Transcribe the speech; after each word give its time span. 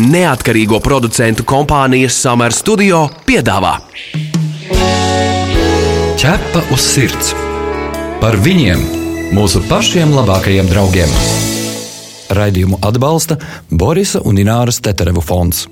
Neatkarīgo 0.00 0.78
producentu 0.80 1.44
kompānijas 1.44 2.14
Summer 2.22 2.54
Studio 2.56 3.02
piedāvā 3.26 3.74
Ķepa 6.20 6.62
uz 6.72 6.86
sirds 6.86 7.34
par 8.22 8.38
viņiem, 8.40 8.80
mūsu 9.36 9.60
pašiem 9.68 10.14
labākajiem 10.16 10.70
draugiem. 10.72 11.12
Raidījumu 12.32 12.80
atbalsta 12.86 13.36
Borisa 13.68 14.24
un 14.24 14.40
Ināras 14.40 14.80
Teterevu 14.80 15.20
fonds. 15.20 15.66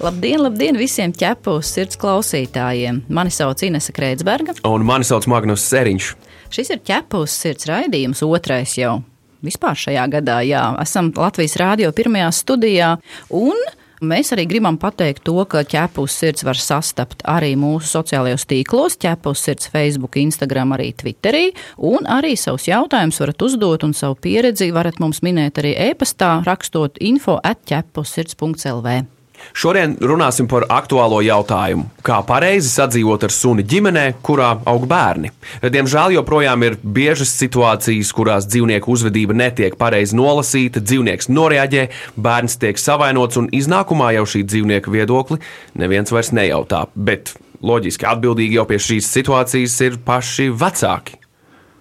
Labdien, 0.00 0.40
labdien 0.40 0.80
visiem 0.80 1.12
ķepus 1.12 1.76
sirds 1.76 2.00
klausītājiem! 2.00 3.04
Mani 3.12 3.34
sauc 3.34 3.60
Inese 3.68 3.92
Kreitsberga. 3.92 4.56
Un 4.72 4.88
mani 4.88 5.04
sauc 5.04 5.28
Magnus 5.28 5.68
Seriņš. 5.68 6.12
Šis 6.52 6.78
ir 6.78 6.84
ķepus 6.88 7.40
sirds 7.44 7.68
raidījums, 7.68 8.24
otrais 8.24 8.80
jau. 8.80 9.02
Vispār 9.42 9.78
šajā 9.78 10.08
gadā, 10.16 10.40
jā, 10.46 10.64
esam 10.82 11.12
Latvijas 11.16 11.56
rādio 11.60 11.92
pirmajā 11.96 12.32
studijā, 12.42 12.96
un 13.34 13.58
Mēs 14.02 14.32
arī 14.34 14.48
gribam 14.50 14.74
pateikt 14.82 15.22
to, 15.28 15.36
ka 15.46 15.60
ķepus 15.62 16.16
sirds 16.18 16.42
var 16.42 16.58
sastapt 16.58 17.20
arī 17.30 17.52
mūsu 17.54 17.86
sociālajos 17.86 18.48
tīklos, 18.50 18.96
ķepus 18.98 19.44
sirds 19.46 19.70
Facebook, 19.70 20.18
Instagram, 20.18 20.74
arī 20.74 20.88
Twitterī, 20.98 21.44
un 21.78 22.10
arī 22.10 22.34
savus 22.34 22.66
jautājumus 22.66 23.22
varat 23.22 23.46
uzdot 23.46 23.86
un 23.86 23.94
savu 23.94 24.18
pieredzi 24.18 24.72
varat 24.74 24.98
mums 24.98 25.22
minēt 25.22 25.62
arī 25.62 25.76
e-pastā, 25.86 26.40
rakstot 26.42 26.98
info 26.98 27.38
at 27.46 27.62
ķepus 27.70 28.18
sirds.lv. 28.18 29.21
Šodien 29.52 29.94
runāsim 30.00 30.48
par 30.50 30.66
aktuālo 30.72 31.20
jautājumu, 31.24 31.88
kā 32.06 32.20
pareizi 32.26 32.70
sadzīvot 32.72 33.26
ar 33.26 33.34
suni 33.34 33.64
ģimenē, 33.68 34.04
kurā 34.24 34.52
aug 34.72 34.86
bērni. 34.90 35.32
Diemžēl 35.62 36.16
joprojām 36.16 36.66
ir 36.66 36.78
biežas 36.82 37.34
situācijas, 37.40 38.12
kurās 38.16 38.48
dzīvnieku 38.48 38.92
uzvedība 38.94 39.36
netiek 39.36 39.78
pareizi 39.80 40.16
nolasīta, 40.18 40.82
dzīvnieks 40.82 41.30
noreaģē, 41.32 41.86
bērns 42.16 42.58
tiek 42.62 42.80
savainots 42.80 43.40
un 43.40 43.50
iznākumā 43.52 44.12
jau 44.18 44.26
šī 44.34 44.44
dzīvnieka 44.48 44.92
viedokli 44.92 45.40
neviens 45.78 46.12
vairs 46.12 46.32
nejautā. 46.36 46.86
Bet 46.94 47.34
loģiski 47.62 48.08
atbildīgi 48.08 48.58
jau 48.58 48.68
pie 48.68 48.80
šīs 48.82 49.10
situācijas 49.18 49.80
ir 49.86 49.98
paši 50.06 50.50
vecāki. 50.50 51.21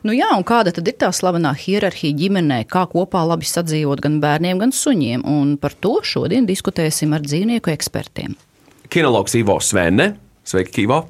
Nu 0.01 0.15
jā, 0.17 0.31
un 0.33 0.41
kāda 0.41 0.71
tad 0.73 0.87
ir 0.89 0.95
tā 0.97 1.11
slavenā 1.13 1.51
hierarhija 1.61 2.17
ģimenē, 2.17 2.63
kā 2.65 2.87
kopā 2.89 3.21
labi 3.29 3.45
sadzīvot 3.45 4.01
gan 4.01 4.15
bērniem, 4.23 4.57
gan 4.57 4.73
suņiem? 4.73 5.21
Un 5.29 5.57
par 5.61 5.75
to 5.77 5.99
šodien 6.01 6.47
diskutēsim 6.49 7.13
ar 7.13 7.21
dzīvnieku 7.21 7.69
ekspertiem. 7.69 8.33
Kinologs 8.89 9.37
Ivo 9.37 9.59
Svenne. 9.61 10.15
Sveiki, 10.41 10.87
Ivo! 10.87 11.03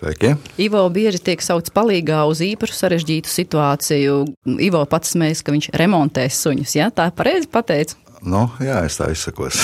Sveiki. 0.00 0.34
Ivo 0.58 0.82
bieži 0.90 1.22
tiek 1.22 1.46
saukts 1.46 1.70
palīgā 1.72 2.24
uz 2.26 2.42
īpašu 2.42 2.74
sarežģītu 2.74 3.30
situāciju. 3.30 4.18
Ivo 4.66 4.82
pats 4.90 5.14
smējas, 5.14 5.44
ka 5.46 5.54
viņš 5.54 5.70
remontēs 5.78 6.42
suņus. 6.42 6.74
Ja? 6.74 6.90
Tā 6.90 7.06
pareizi 7.14 7.46
pateicu. 7.54 8.00
Nu, 8.26 8.48
jā, 8.58 8.82
es 8.88 8.98
tā 8.98 9.12
izsakos. 9.14 9.62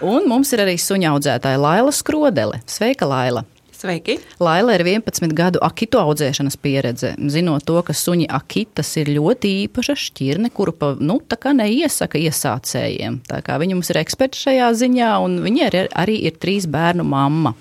Un 0.00 0.24
mums 0.32 0.48
ir 0.56 0.64
arī 0.64 0.78
suņa 0.80 1.12
audzētāja 1.12 1.60
Laila 1.60 1.92
Skrodele. 1.92 2.64
Sveika, 2.64 3.04
Laila! 3.04 3.44
Sveiki! 3.80 4.18
Laila 4.40 4.74
ir 4.76 4.82
11 4.84 5.32
gadu 5.32 5.60
akitu 5.64 5.96
audzēšanas 6.02 6.58
pieredze. 6.60 7.14
Zinot 7.32 7.64
to, 7.64 7.78
ka 7.80 7.94
suņi 7.96 8.26
akitas 8.28 8.90
ir 9.00 9.08
ļoti 9.14 9.54
īpaša 9.62 9.96
šķirne, 9.96 10.50
kuru 10.52 10.74
pa, 10.76 10.90
nu, 11.00 11.16
neiesaka 11.56 12.20
iesācējiem. 12.20 13.22
Tā 13.30 13.40
kā 13.46 13.56
viņa 13.62 13.78
mums 13.78 13.88
ir 13.92 14.02
eksperts 14.02 14.44
šajā 14.44 14.68
ziņā, 14.82 15.10
un 15.24 15.40
viņa 15.46 15.70
ir, 15.70 15.78
arī 15.96 16.18
ir 16.28 16.36
trīs 16.36 16.68
bērnu 16.68 17.06
mamma. 17.08 17.54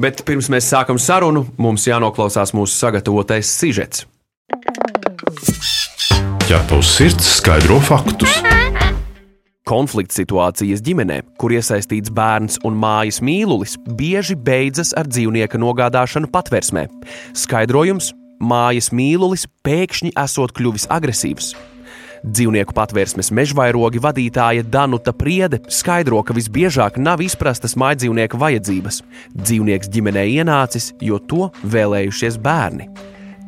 Bet 0.00 0.24
pirms 0.26 0.50
mēs 0.50 0.72
sākam 0.72 0.98
sarunu, 0.98 1.46
mums 1.56 1.86
jānoklausās 1.86 2.50
mūsu 2.56 2.74
sagatavotais 2.74 3.46
sižets. 3.46 4.08
Ķepa 6.50 6.80
uz 6.80 6.96
sirds 6.98 7.36
skaidro 7.38 7.78
faktus 7.78 8.40
Konflikts 9.70 10.18
situācijas 10.18 10.80
ģimenē, 10.82 11.20
kur 11.38 11.52
iesaistīts 11.54 12.10
bērns 12.10 12.56
un 12.66 12.74
mājas 12.74 13.20
mīlulis, 13.22 13.76
bieži 13.94 14.34
beidzas 14.34 14.90
ar 14.98 15.06
dzīvnieka 15.06 15.60
nogādāšanu 15.62 16.26
patversmē. 16.32 16.88
Skaidrojums- 17.38 18.10
mājas 18.50 18.90
mīlulis 18.90 19.46
pēkšņi 19.62 20.10
esot 20.18 20.50
kļuvis 20.58 20.88
agresīvs. 20.90 21.52
Dzīvnieku 22.26 22.74
patvērsmes 22.74 23.30
mežvairogi 23.30 24.02
vadītāja 24.02 24.66
Danuta 24.66 25.12
Priede 25.12 25.60
skaidro, 25.68 26.24
ka 26.24 26.34
visbiežāk 26.34 26.98
nav 26.98 27.22
izprastas 27.22 27.76
mājdzīvnieka 27.76 28.34
vajadzības. 28.42 29.02
Dzīvnieks 29.38 29.88
ģimenē 29.88 30.26
ienācis, 30.34 30.92
jo 31.00 31.18
to 31.18 31.52
vēlējušies 31.62 32.42
bērni. 32.42 32.90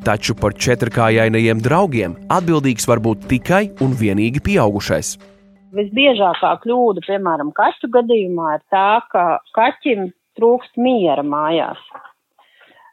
Taču 0.04 0.34
par 0.34 0.54
četrkājainajiem 0.54 1.60
draugiem 1.60 2.16
atbildīgs 2.28 2.86
var 2.86 2.98
būt 3.00 3.26
tikai 3.26 3.72
un 3.80 3.92
vienīgi 3.98 4.40
pieaugušais. 4.40 5.31
Visbiežākā 5.72 6.50
kļūda, 6.62 7.00
piemēram, 7.06 7.52
kaķu 7.56 7.88
gadījumā, 7.94 8.58
ir 8.58 8.64
tā, 8.72 9.00
ka 9.12 9.22
kaķim 9.56 10.10
trūkst 10.36 10.76
miera 10.76 11.24
mājās. 11.24 11.80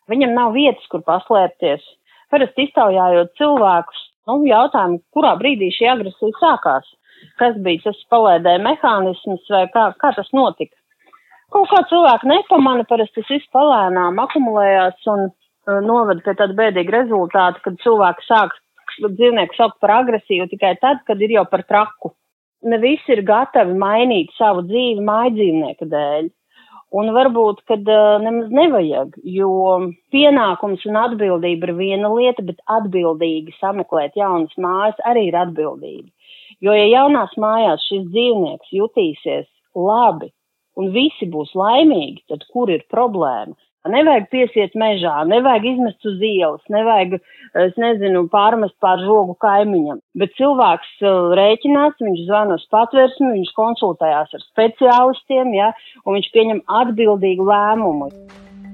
Viņam 0.10 0.32
nav 0.38 0.54
vietas, 0.56 0.86
kur 0.92 1.04
paslēpties. 1.06 1.84
Parasti 2.32 2.68
iztaujājot 2.68 3.34
cilvēkus, 3.40 4.04
nu, 4.30 4.38
jautājumu, 4.48 5.02
kurā 5.16 5.34
brīdī 5.42 5.70
šī 5.76 5.90
agresija 5.92 6.38
sākās, 6.40 6.88
kas 7.42 7.58
bija 7.66 7.84
tas 7.90 8.00
palēdēja 8.14 8.62
mehānisms 8.64 9.52
vai 9.52 9.66
kā, 9.74 9.90
kā 10.00 10.14
tas 10.16 10.32
notika. 10.36 10.76
Kaut 11.52 11.68
kā 11.72 11.82
cilvēki 11.90 12.30
nepamana, 12.30 12.86
parasti 12.88 13.20
tas 13.20 13.34
viss 13.34 13.52
palēnām 13.56 14.22
akumulējās 14.24 15.10
un 15.12 15.26
uh, 15.28 15.82
novada 15.84 16.24
pie 16.24 16.38
tāda 16.38 16.56
bēdīga 16.56 16.96
rezultāta, 16.96 17.60
kad 17.66 17.82
cilvēki 17.84 18.28
sāk 18.30 18.56
dzīvnieku 19.04 19.58
saukt 19.58 19.80
par 19.84 19.98
agresīvu 20.00 20.48
tikai 20.54 20.78
tad, 20.80 21.04
kad 21.10 21.22
ir 21.22 21.36
jau 21.40 21.46
par 21.50 21.66
traku 21.68 22.14
ne 22.64 22.78
visi 22.82 23.16
ir 23.16 23.24
gatavi 23.28 23.76
mainīt 23.80 24.34
savu 24.38 24.66
dzīvi 24.68 25.06
mājdzīvnieku 25.06 25.88
dēļ. 25.94 26.30
Un 27.00 27.12
varbūt, 27.14 27.60
kad 27.70 27.86
nemaz 28.24 28.48
nevajag, 28.50 29.20
jo 29.30 29.50
pienākums 30.14 30.88
un 30.90 30.98
atbildība 30.98 31.70
ir 31.70 31.76
viena 31.78 32.10
lieta, 32.16 32.42
bet 32.48 32.64
atbildīgi 32.66 33.54
sameklēt 33.60 34.18
jaunas 34.18 34.56
mājas 34.58 34.98
arī 35.06 35.28
ir 35.30 35.38
atbildība. 35.38 36.10
Jo, 36.66 36.74
ja 36.74 36.88
jaunās 36.90 37.36
mājās 37.38 37.86
šis 37.92 38.08
dzīvnieks 38.10 38.74
jutīsies 38.74 39.46
labi 39.78 40.32
un 40.82 40.90
visi 40.96 41.30
būs 41.30 41.54
laimīgi, 41.54 42.26
tad 42.32 42.44
kur 42.50 42.74
ir 42.74 42.82
problēma? 42.90 43.54
Nevajag 43.88 44.26
piesiet 44.28 44.74
mežā, 44.76 45.22
nevajag 45.24 45.70
izmest 45.70 46.04
uz 46.04 46.18
ielas, 46.20 46.60
nevajag, 46.68 47.16
es 47.64 47.78
nezinu, 47.80 48.26
pārmest 48.28 48.76
pār 48.84 49.00
žogu 49.06 49.38
kaimiņam. 49.40 50.02
Bet 50.20 50.36
cilvēks 50.36 50.90
uh, 51.00 51.32
rēķinās, 51.40 51.96
viņš 52.04 52.26
zvana 52.28 52.58
uz 52.60 52.66
patversmi, 52.76 53.32
viņš 53.38 53.54
konsultējās 53.56 54.36
ar 54.36 54.44
speciālistiem, 54.50 55.56
ja, 55.56 55.72
un 56.04 56.20
viņš 56.20 56.30
pieņem 56.36 56.62
atbildīgu 56.82 57.48
lēmumu. 57.48 58.12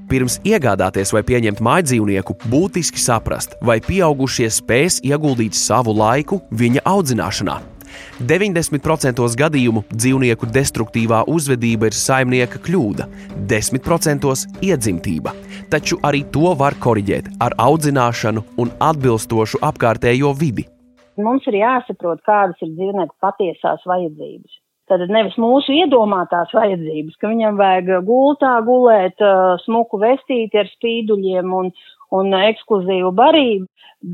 Pirms 0.10 0.40
iegādāties 0.46 1.14
vai 1.14 1.22
pieņemt 1.26 1.62
mājdzīvnieku, 1.66 2.40
būtiski 2.50 3.02
saprast, 3.02 3.58
vai 3.62 3.78
pieaugušie 3.86 4.50
spēs 4.54 5.04
ieguldīt 5.06 5.58
savu 5.58 5.94
laiku 5.98 6.42
viņa 6.50 6.86
audzināšanā. 6.90 7.75
90% 8.20 9.24
gadījumu 9.42 9.84
dzīvnieku 9.92 10.50
destruktīvā 10.56 11.24
uzvedība 11.32 11.90
ir 11.90 11.98
saimnieka 11.98 12.62
kļūda, 12.66 13.08
10% 13.50 14.30
iedzimtība. 14.66 15.34
Taču 15.72 16.00
arī 16.06 16.24
to 16.32 16.54
var 16.60 16.78
koriģēt 16.80 17.34
ar 17.44 17.58
audzināšanu 17.60 18.46
un 18.62 18.72
atbilstošu 18.80 19.62
apkārtējo 19.66 20.32
vidi. 20.40 20.68
Mums 21.16 21.48
ir 21.48 21.60
jāsaprot, 21.62 22.22
kādas 22.28 22.60
ir 22.64 22.74
dzīvnieku 22.76 23.16
patiesās 23.24 23.84
vajadzības. 23.88 24.62
Tad 24.86 25.02
nevis 25.10 25.34
mūsu 25.42 25.74
iedomātās 25.74 26.52
vajadzības, 26.54 27.16
ka 27.18 27.32
viņam 27.32 27.56
vajag 27.58 27.88
gultā 28.06 28.52
gulēt, 28.68 29.24
smuku 29.64 29.98
vestīti 30.04 30.60
ar 30.62 30.70
spīduļiem 30.76 31.56
un, 31.60 31.72
un 32.14 32.36
ekskluzīvu 32.38 33.10
barību, 33.18 33.66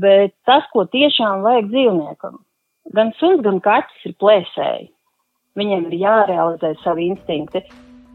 bet 0.02 0.32
tas, 0.48 0.64
ko 0.72 0.86
tiešām 0.88 1.44
vajag 1.44 1.68
dzīvniekam 1.74 2.40
gan 2.96 3.12
suns, 3.20 3.42
gan 3.44 3.60
kaķis 3.62 4.10
ir 4.10 4.18
plēsēji. 4.22 4.90
Viņiem 5.58 5.88
ir 5.90 5.98
jārealizē 6.00 6.74
savi 6.82 7.10
instinkti. 7.12 7.62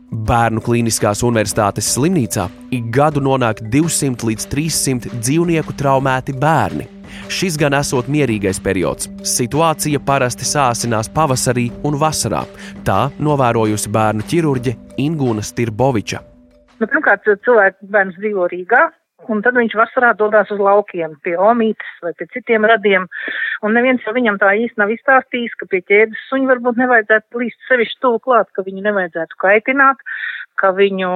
Bērnu 0.08 0.62
Kliniskās 0.64 1.20
Universitātes 1.28 1.90
slimnīcā 1.94 2.48
ik 2.74 2.86
gadu 2.96 3.20
nonāk 3.24 3.60
200 3.74 4.30
līdz 4.30 4.46
300 4.54 5.18
dzīvnieku 5.20 5.76
traumēti 5.78 6.36
bērni. 6.40 6.88
Šis 7.32 7.58
gan 7.60 7.76
esot 7.76 8.08
mierīgais 8.12 8.60
periods. 8.64 9.10
Situācija 9.28 10.00
parasti 10.08 10.48
sāsinās 10.48 11.12
pavasarī 11.12 11.68
un 11.88 12.00
vasarā. 12.00 12.46
Tā 12.88 13.08
novērojusi 13.20 13.92
bērnu 13.92 14.28
ķirurģe 14.32 14.76
Ingūna 15.04 15.44
Stirboviča. 15.44 16.24
Nu, 16.80 16.88
pirmkārt, 16.88 17.28
cilvēks 17.44 17.92
bērns 17.92 18.18
dzīvo 18.22 18.48
Rīgā, 18.54 18.88
un 19.26 19.42
tad 19.42 19.58
viņš 19.58 19.74
vasarā 19.78 20.12
dodas 20.18 20.52
uz 20.54 20.60
laukiem 20.62 21.16
pie 21.26 21.34
omītes 21.42 22.02
vai 22.06 22.14
pie 22.18 22.28
citiem 22.36 22.68
radiem, 22.70 23.08
un 23.66 23.74
neviens 23.74 24.04
jau 24.06 24.14
viņam 24.14 24.38
tā 24.42 24.54
īsti 24.62 24.82
nav 24.82 24.94
izstāstījis, 24.94 25.56
ka 25.58 25.70
pie 25.72 25.82
ķēdes 25.90 26.28
suņu 26.30 26.50
varbūt 26.52 26.78
nevajadzētu 26.84 27.42
līst 27.42 27.58
sevišķi 27.70 28.02
tuvu 28.06 28.22
klāt, 28.28 28.52
ka 28.54 28.66
viņu 28.68 28.86
nevajadzētu 28.86 29.40
kaitināt, 29.42 30.04
ka 30.62 30.72
viņu, 30.78 31.12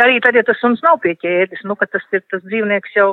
arī 0.00 0.16
tad, 0.24 0.38
ja 0.40 0.46
tas 0.48 0.60
suns 0.62 0.80
nav 0.86 1.02
pie 1.04 1.14
ķēdes, 1.20 1.66
nu, 1.68 1.76
ka 1.76 1.90
tas 1.92 2.06
ir 2.16 2.24
tas 2.32 2.42
dzīvnieks 2.46 2.96
jau, 2.96 3.12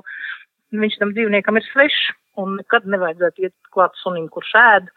viņš 0.71 0.98
tam 1.04 1.12
dzīvniekam 1.15 1.59
ir 1.59 1.68
svešs, 1.68 2.07
un 2.39 2.57
nekad 2.62 2.88
nevajadzētu 2.88 3.48
iet 3.48 3.56
klāt 3.75 3.95
sunim, 4.00 4.31
kurš 4.31 4.56
ēd, 4.62 4.92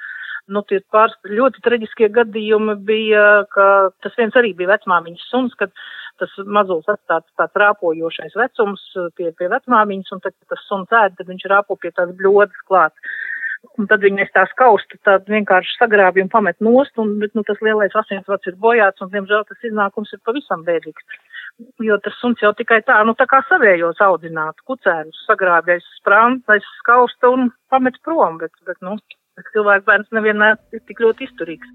Nu, 0.50 0.62
tie 0.66 0.80
pāris 0.90 1.14
ļoti 1.30 1.62
traģiskie 1.62 2.10
gadījumi 2.14 2.74
bija, 2.86 3.24
ka 3.54 3.66
tas 4.02 4.16
viens 4.18 4.36
arī 4.38 4.52
bija 4.58 4.72
vecmāmiņas 4.72 5.26
suns, 5.30 5.56
kad 5.60 5.70
tas 6.20 6.32
mazulis 6.44 6.88
atstāts 6.90 7.30
tāds 7.38 7.60
rāpojošais 7.62 8.36
vecums 8.36 8.82
pie, 9.16 9.30
pie 9.38 9.48
vecmāmiņas, 9.52 10.14
un 10.16 10.22
tad, 10.24 10.34
kad 10.36 10.56
tas 10.56 10.64
suns 10.68 10.96
ēd, 11.02 11.16
tad 11.18 11.30
viņš 11.30 11.46
rāpo 11.52 11.78
pie 11.80 11.92
tās 11.96 12.12
bļodas 12.18 12.66
klāt. 12.68 12.96
Un 13.76 13.88
tad 13.90 14.00
viņi 14.04 14.24
aiz 14.24 14.30
tās 14.32 14.52
kausta 14.56 14.96
tādu 15.04 15.34
vienkārši 15.34 15.74
sagrābi 15.76 16.22
un 16.24 16.30
pamet 16.32 16.56
nost, 16.64 16.94
un, 17.00 17.18
bet, 17.20 17.34
nu, 17.36 17.44
tas 17.44 17.60
lielais 17.64 17.96
asinsvads 18.02 18.48
ir 18.48 18.56
bojāts, 18.60 19.04
un, 19.04 19.10
diemžēl, 19.12 19.44
tas 19.48 19.68
iznākums 19.68 20.14
ir 20.16 20.22
pavisam 20.24 20.64
bēdīgs. 20.64 21.20
Jo 21.84 21.98
tas 22.00 22.16
suns 22.22 22.40
jau 22.40 22.54
tikai 22.56 22.80
tā, 22.88 22.96
nu, 23.04 23.12
tā 23.18 23.26
kā 23.28 23.42
savējos 23.50 24.00
audzinātu 24.04 24.64
kucēnus, 24.70 25.24
sagrābi 25.28 25.76
aiz 25.76 25.88
sprāna, 25.98 26.40
aiz 26.56 26.64
skausta 26.78 27.34
un 27.34 27.50
pamet 27.72 28.00
prom, 28.06 28.40
bet, 28.40 28.54
bet, 28.64 28.80
nu, 28.86 28.96
cilvēku 29.54 29.88
bērns 29.88 30.12
nevienmēr 30.16 30.58
ir 30.76 30.84
tik 30.88 31.02
ļoti 31.04 31.28
izturīgs. 31.28 31.72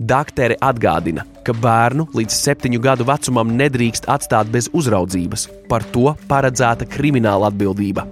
Daktere 0.00 0.54
atgādina, 0.62 1.24
ka 1.44 1.52
bērnu 1.52 2.06
līdz 2.14 2.36
septiņu 2.36 2.78
gadu 2.80 3.04
vecumam 3.08 3.50
nedrīkst 3.58 4.06
atstāt 4.08 4.48
bez 4.54 4.70
uzraudzības, 4.72 5.48
par 5.68 5.84
to 5.94 6.14
paredzēta 6.30 6.86
krimināla 6.88 7.50
atbildība. 7.50 8.06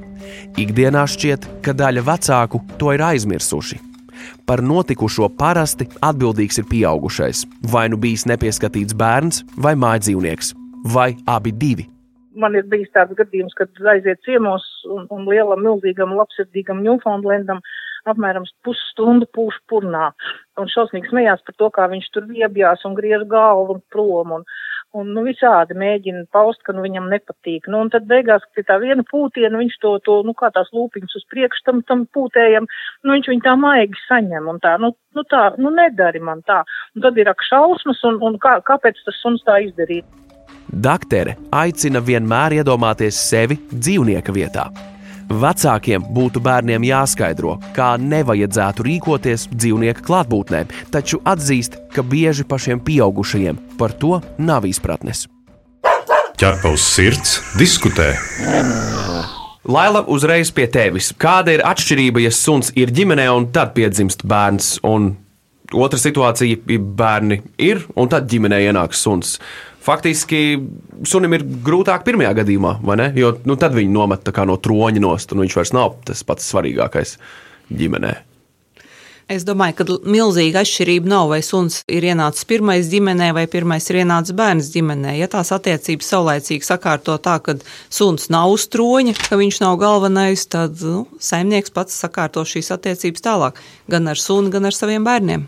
Ikdienā 0.58 1.06
šķiet, 1.08 1.46
ka 1.64 1.72
daļa 1.78 2.02
vecāku 2.04 2.60
to 2.80 2.92
ir 2.96 3.04
aizmirsuši. 3.06 3.78
Par 4.48 4.62
notikušo 4.64 5.28
parasti 5.38 5.86
atbildīgs 6.02 6.58
ir 6.58 6.66
pieaugušais, 6.68 7.44
vai 7.72 7.86
nu 7.92 7.98
bijis 8.00 8.26
nepieskatīts 8.26 8.96
bērns 8.98 9.44
vai 9.56 9.76
mājdzīvnieks, 9.78 10.54
vai 10.94 11.12
abi 11.30 11.54
divi. 11.54 11.86
Man 12.38 12.54
ir 12.58 12.66
bijis 12.70 12.90
tāds 12.94 13.16
gadījums, 13.18 13.54
kad 13.58 13.70
aiziet 13.94 14.20
ciemos 14.26 14.66
un, 14.86 15.06
un 15.14 15.24
lielam, 15.30 15.62
milzīgam, 15.64 16.14
labsirdīgam 16.18 16.82
Newfoundlandam 16.84 17.62
apmēram 18.12 18.46
pusstundu 18.66 19.28
pūš 19.34 19.60
purnā. 19.70 20.10
Un 20.58 20.70
šausmīgi 20.72 21.12
smējās 21.12 21.44
par 21.46 21.56
to, 21.60 21.68
kā 21.74 21.86
viņš 21.92 22.08
tur 22.14 22.26
viebjās 22.30 22.84
un 22.88 22.96
griež 22.98 23.24
galvu 23.30 23.76
un 23.76 23.82
prom. 23.92 24.34
Un, 24.38 24.46
un 24.98 25.10
nu, 25.14 25.22
visādi 25.26 25.76
mēģina 25.78 26.24
paust, 26.34 26.62
ka 26.66 26.74
nu, 26.74 26.82
viņam 26.86 27.08
nepatīk. 27.12 27.68
Nu, 27.70 27.82
un 27.84 27.92
tad 27.92 28.08
beigās 28.10 28.44
pie 28.56 28.64
tā 28.68 28.78
viena 28.82 29.04
pūtiena 29.06 29.60
viņš 29.60 29.78
to, 29.82 29.94
to 30.06 30.20
nu, 30.26 30.34
kā 30.38 30.50
tās 30.54 30.70
lūpiņas 30.74 31.18
uz 31.20 31.26
priekšu 31.32 31.66
tam, 31.68 31.82
tam 31.88 32.06
pūtējam, 32.16 32.68
nu, 33.04 33.14
viņš 33.14 33.32
viņu 33.32 33.46
tā 33.46 33.56
maigi 33.60 34.06
saņem 34.06 34.48
un 34.50 34.62
tā, 34.64 34.76
nu, 34.82 34.94
nu 35.16 35.26
tā, 35.30 35.50
nu, 35.60 35.72
nedari 35.74 36.22
man 36.24 36.42
tā. 36.48 36.62
Un 36.96 37.04
tad 37.06 37.20
ir 37.20 37.30
ak 37.30 37.44
šausmas 37.46 38.02
un, 38.08 38.20
un 38.24 38.40
kā, 38.42 38.58
kāpēc 38.66 39.04
tas 39.06 39.22
suns 39.22 39.44
tā 39.46 39.60
izdarīt. 39.68 40.08
Daktere 40.68 41.38
aicina 41.56 42.02
vienmēr 42.04 42.58
iedomāties 42.60 43.16
sevi 43.30 43.56
dzīvnieka 43.72 44.34
vietā. 44.36 44.68
Vecākiem 45.28 46.06
būtu 46.16 46.40
bērniem 46.40 46.86
jāskaidro, 46.88 47.58
kā 47.76 47.96
nevajadzētu 48.00 48.86
rīkoties 48.86 49.48
dzīvnieka 49.52 50.00
klātbūtnē, 50.06 50.62
taču 50.94 51.20
atzīst, 51.28 51.76
ka 51.92 52.00
bieži 52.00 52.46
pašiem 52.48 52.80
pieaugušajiem 52.80 53.60
par 53.76 53.92
to 53.92 54.22
nav 54.40 54.64
izpratnes. 54.64 55.26
Ķerpa 56.38 56.72
uz 56.72 56.80
sirds, 56.86 57.38
diskutē. 57.58 58.14
Laila, 59.68 60.04
uzreiz 60.08 60.48
pie 60.54 60.64
tevis. 60.72 61.10
Kāda 61.12 61.52
ir 61.52 61.64
atšķirība, 61.66 62.22
ja 62.24 62.32
suns 62.32 62.72
ir 62.78 62.94
ģimenē 62.94 63.26
un 63.34 63.50
tad 63.52 63.74
piedzimst 63.76 64.24
bērns? 64.24 64.78
Un 64.88 65.10
otra 65.76 66.00
situācija, 66.00 66.62
ja 66.64 66.78
bērni 66.80 67.42
ir 67.60 67.82
un 67.98 68.08
tad 68.08 68.30
ģimenē 68.30 68.62
ienāks 68.70 69.02
suns 69.04 69.36
faktiski 69.88 70.42
sunim 71.08 71.36
ir 71.38 71.44
grūtāk 71.64 72.06
pirmajā 72.06 72.36
gadījumā? 72.42 72.78
Jo 73.18 73.34
nu, 73.48 73.58
tad 73.60 73.76
viņi 73.76 73.92
nomet 73.94 74.32
no 74.48 74.56
troņa 74.60 75.04
nost, 75.04 75.32
un 75.34 75.44
viņš 75.46 75.60
vairs 75.60 75.76
nav 75.76 76.00
tas 76.08 76.24
pats 76.28 76.48
svarīgākais 76.52 77.18
ģimenē. 77.74 78.16
Es 79.28 79.42
domāju, 79.44 79.74
ka 79.76 79.84
milzīga 80.08 80.62
atšķirība 80.64 81.10
nav, 81.12 81.26
vai 81.34 81.42
suns 81.44 81.82
ir 81.92 82.06
ienācis 82.08 82.46
pirmais 82.48 82.88
ģimenē, 82.88 83.26
vai 83.36 83.42
pirmais 83.52 83.84
ir 83.92 83.98
ienācis 84.00 84.32
bērns 84.38 84.70
ģimenē. 84.72 85.18
Ja 85.18 85.28
tās 85.28 85.52
attiecības 85.52 86.08
saulēcīgi 86.14 86.64
sakārto 86.64 87.18
tā, 87.20 87.34
ka 87.44 87.58
suns 87.92 88.30
nav 88.32 88.54
uz 88.54 88.64
troņa, 88.72 89.12
ka 89.26 89.36
viņš 89.36 89.60
nav 89.66 89.76
galvenais, 89.84 90.46
tad 90.48 90.80
nu, 90.80 91.04
saimnieks 91.20 91.76
pats 91.76 92.00
sakārto 92.00 92.46
šīs 92.48 92.72
attiecības 92.78 93.28
tālāk, 93.28 93.60
gan 93.92 94.08
ar 94.08 94.16
sunu, 94.16 94.48
gan 94.54 94.64
ar 94.64 94.80
saviem 94.80 95.04
bērniem. 95.04 95.44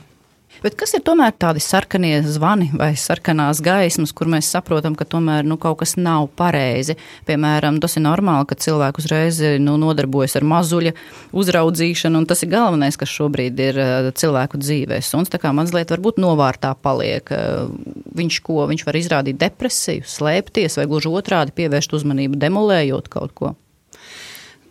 Bet 0.60 0.74
kas 0.76 0.92
ir 0.92 1.00
tomēr 1.00 1.32
tādi 1.40 1.62
sarkanie 1.64 2.18
zvani 2.20 2.66
vai 2.76 2.90
sarkanās 2.98 3.62
gaismas, 3.64 4.10
kur 4.12 4.28
mēs 4.28 4.50
saprotam, 4.52 4.92
ka 4.92 5.06
tomēr 5.08 5.46
nu, 5.48 5.56
kaut 5.60 5.78
kas 5.80 5.94
nav 5.96 6.26
pareizi? 6.36 6.98
Piemēram, 7.28 7.78
tas 7.80 7.96
ir 7.96 8.04
normāli, 8.04 8.44
ka 8.50 8.58
cilvēku 8.60 9.00
uzreiz 9.00 9.40
nu, 9.64 9.78
nodarbojas 9.80 10.36
ar 10.36 10.44
mazuļa 10.50 10.92
uzraudzīšanu, 11.32 12.20
un 12.20 12.28
tas 12.28 12.44
ir 12.44 12.52
galvenais, 12.52 13.00
kas 13.00 13.08
šobrīd 13.08 13.64
ir 13.70 13.80
eh, 13.80 14.10
cilvēku 14.20 14.60
dzīvē. 14.60 15.00
Suns 15.06 15.32
tā 15.32 15.40
kā 15.40 15.54
mazliet 15.56 15.94
varbūt 15.96 16.20
novārtā 16.20 16.74
paliek. 16.76 17.32
Eh, 17.32 18.04
viņš 18.20 18.42
ko, 18.44 18.60
viņš 18.68 18.84
var 18.84 19.00
izrādīt 19.00 19.40
depresiju, 19.40 20.04
slēpties 20.04 20.76
vai 20.76 20.88
gluži 20.92 21.08
otrādi 21.08 21.56
pievērst 21.56 21.96
uzmanību 21.96 22.36
demolējot 22.44 23.08
kaut 23.08 23.32
ko. 23.32 23.56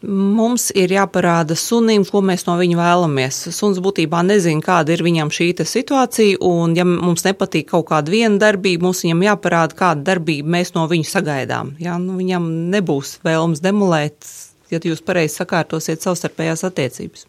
Mums 0.06 0.70
ir 0.80 0.94
jāparāda 0.94 1.58
sunim, 1.60 2.06
ko 2.08 2.22
mēs 2.24 2.46
no 2.48 2.56
viņa 2.60 2.78
vēlamies. 2.80 3.40
Suns 3.56 3.82
būtībā 3.84 4.22
nezina, 4.24 4.64
kāda 4.64 4.96
ir 4.96 5.04
viņam 5.04 5.32
šī 5.36 5.50
situācija, 5.68 6.40
un, 6.46 6.76
ja 6.78 6.86
mums 6.88 7.26
nepatīk 7.28 7.68
kaut 7.74 7.90
kāda 7.92 8.14
viena 8.14 8.40
darbība, 8.40 8.88
mums 8.88 9.04
viņam 9.04 9.26
jāparāda, 9.28 9.76
kāda 9.80 10.06
darbība 10.14 10.56
mēs 10.56 10.72
no 10.78 10.86
viņa 10.88 11.10
sagaidām. 11.10 11.74
Jā, 11.84 11.98
nu, 12.00 12.16
viņam 12.22 12.48
nebūs 12.72 13.18
vēlms 13.28 13.64
demolēt, 13.66 14.30
ja 14.72 14.80
jūs 14.80 15.04
pareizi 15.04 15.42
sakārtosiet 15.42 16.06
savstarpējās 16.06 16.64
attiecības. 16.70 17.29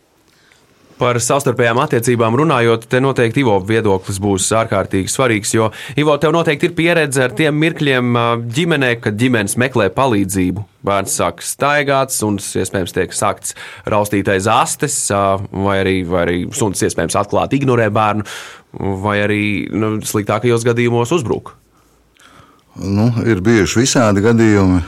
Par 1.00 1.16
savstarpējām 1.16 1.78
attiecībām 1.80 2.34
runājot, 2.36 2.82
te 2.92 2.98
noteikti 3.00 3.40
Ivo 3.40 3.54
viedoklis 3.64 4.18
būs 4.20 4.50
ārkārtīgi 4.58 5.08
svarīgs, 5.08 5.54
jo 5.54 5.70
Ivo, 5.96 6.12
tev 6.20 6.34
noteikti 6.36 6.68
ir 6.68 6.74
pieredze 6.76 7.22
ar 7.24 7.32
tiem 7.38 7.56
mirkļiem 7.56 8.18
ģimenē, 8.52 8.90
kad 9.00 9.16
ģimenes 9.16 9.56
meklē 9.62 9.86
palīdzību. 9.96 10.66
Bērns 10.84 11.14
sāk 11.16 11.40
staigāt, 11.44 12.12
suns 12.12 12.50
iespējams 12.60 12.92
tiek 12.92 13.16
sākts 13.16 13.56
raustīt 13.88 14.28
aiz 14.28 14.50
astes, 14.52 14.98
vai 15.08 15.78
arī, 15.80 15.96
vai 16.04 16.26
arī 16.26 16.36
suns 16.52 16.84
iespējams 16.84 17.16
atklāti 17.22 17.62
ignorē 17.62 17.88
bērnu, 17.96 18.28
vai 19.00 19.16
arī 19.24 19.42
nu, 19.72 19.94
sliktākajos 20.04 20.68
gadījumos 20.68 21.16
uzbruk. 21.16 21.54
Nu, 22.76 23.08
ir 23.24 23.40
bijuši 23.44 23.86
visādi 23.86 24.28
gadījumi. 24.28 24.84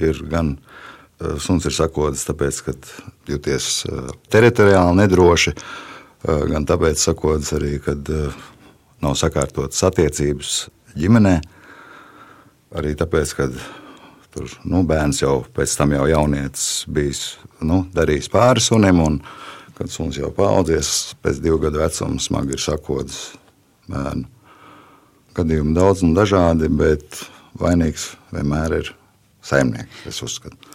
Ir 0.00 0.24
gan 0.32 0.54
suns 1.42 1.66
ir 1.68 1.74
sakodas, 1.76 2.24
tāpēc, 2.28 2.62
ka 2.66 2.74
jūties 3.28 3.68
eh, 3.88 4.12
teritoriāli 4.32 4.96
nedroši, 5.02 5.54
eh, 5.56 6.44
gan 6.52 6.66
tāpēc 6.68 7.02
sakodas 7.02 7.52
arī, 7.56 7.76
kad 7.84 8.08
nav 9.00 9.16
sakārtotas 9.18 9.82
attiecības 9.88 10.56
ģimenē. 10.98 11.36
Arī 12.80 12.94
tāpēc, 12.98 13.34
ka 13.36 13.48
tur 14.30 14.50
nu, 14.68 14.84
bērns 14.86 15.22
jau 15.24 15.40
pēc 15.56 15.74
tam 15.78 15.94
jau 15.96 16.06
jaunietis 16.10 16.84
bijis 16.90 17.22
nu, 17.66 17.82
darījis 17.94 18.30
pāri 18.30 18.62
sunim, 18.62 19.00
un 19.02 19.18
kad 19.78 19.90
suns 19.90 20.18
jau 20.20 20.30
paudzies, 20.34 21.16
pēc 21.24 21.40
divu 21.42 21.58
gadu 21.64 21.80
vecuma 21.82 22.20
smagi 22.22 22.54
ir 22.56 22.62
sakodas 22.62 23.22
bērnu. 23.90 24.28
Gadījumi 25.34 25.76
daudz 25.76 26.02
un 26.06 26.14
dažādi, 26.16 26.68
bet 26.74 27.22
vainīgs 27.58 28.10
vienmēr 28.34 28.80
ir 28.80 28.92
saimnieks, 29.46 30.04
es 30.10 30.18
uzskatu. 30.26 30.69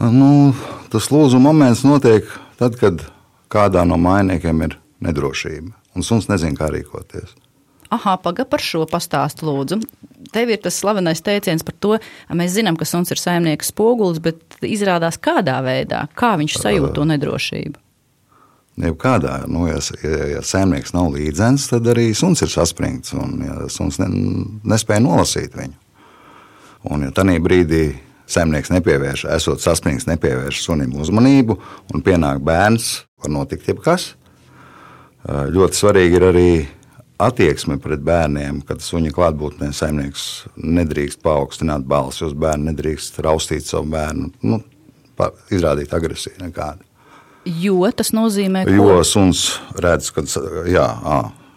Nu, 0.00 0.54
tas 0.88 1.10
lūdzu 1.12 1.40
moments 1.42 1.82
notiek 1.84 2.28
tad, 2.56 2.78
kad 2.80 3.04
kādā 3.52 3.84
no 3.84 3.98
mainiekiem 4.00 4.62
ir 4.64 4.78
nedrošība, 5.04 5.74
un 5.96 6.06
suns 6.06 6.30
nezina, 6.30 6.56
kā 6.56 6.70
rīkoties. 6.72 7.34
Aha, 7.90 8.14
paga 8.22 8.46
par 8.46 8.62
šo 8.62 8.84
pastāstu 8.88 9.48
lūdzu. 9.48 9.80
Tev 10.30 10.52
ir 10.54 10.60
tas 10.62 10.76
slavenais 10.78 11.20
teiciens 11.26 11.64
par 11.66 11.74
to, 11.82 11.96
ka 12.00 12.38
mēs 12.38 12.54
zinām, 12.54 12.78
ka 12.78 12.86
suns 12.86 13.10
ir 13.10 13.18
saimnieka 13.20 13.66
spogulis, 13.66 14.22
bet 14.22 14.60
izrādās 14.64 15.18
kādā 15.20 15.58
veidā, 15.66 16.04
kā 16.14 16.36
viņš 16.38 16.58
sajūt 16.62 16.94
to 16.96 17.06
nedrošību. 17.10 17.80
Jebkādā, 18.80 19.42
nu, 19.50 19.66
ja, 19.68 19.80
ja, 20.06 20.26
ja 20.36 20.42
saimnieks 20.46 20.94
nav 20.96 21.10
līdzens, 21.12 21.66
tad 21.72 21.88
arī 21.90 22.12
suns 22.16 22.40
ir 22.46 22.52
saspringts, 22.52 23.12
un 23.12 23.42
ja 23.44 23.56
suns 23.68 23.98
ne, 24.00 24.06
nespēja 24.70 25.02
nolasīt 25.04 25.58
viņu. 25.58 25.76
Un 26.88 27.04
ja 27.04 27.10
tajā 27.12 27.42
brīdī 27.44 27.82
Saimnieks 28.30 28.70
nepievērš, 28.70 29.24
esot 29.34 29.62
saspringts, 29.62 30.06
nepievērš 30.06 30.62
sunim 30.62 30.92
uzmanību, 31.02 31.56
un 31.94 32.04
pienāk 32.06 32.42
bērns, 32.46 32.92
var 33.20 33.32
notikt 33.34 33.66
jebkas. 33.68 34.12
Ļoti 35.26 35.76
svarīgi 35.76 36.16
ir 36.16 36.26
arī 36.28 36.50
attieksme 37.20 37.76
pret 37.82 38.00
bērniem, 38.04 38.62
kad 38.68 38.80
suņa 38.84 39.12
klātbūtnē 39.16 39.72
saimnieks 39.76 40.26
nedrīkst 40.56 41.20
paaugstināt 41.24 41.84
balsi 41.88 42.24
uz 42.28 42.36
bērnu, 42.38 42.70
nedrīkst 42.70 43.20
raustīt 43.26 43.66
savu 43.66 43.90
bērnu, 43.92 44.30
nu, 44.46 44.60
izrādīt 45.52 45.92
agresiju 45.96 46.40
nekādu. 46.40 46.86
Jo 47.60 47.88
tas 47.96 48.12
nozīmē, 48.16 48.66
ka. 48.68 48.74
Jo 48.76 49.00
suns 49.06 49.46
redz, 49.80 50.10
ka 50.12 50.24
jā, 50.68 50.86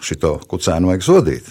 šito 0.03 0.37
kucēnu 0.49 0.91
vajag 0.91 1.05
sodīt. 1.05 1.49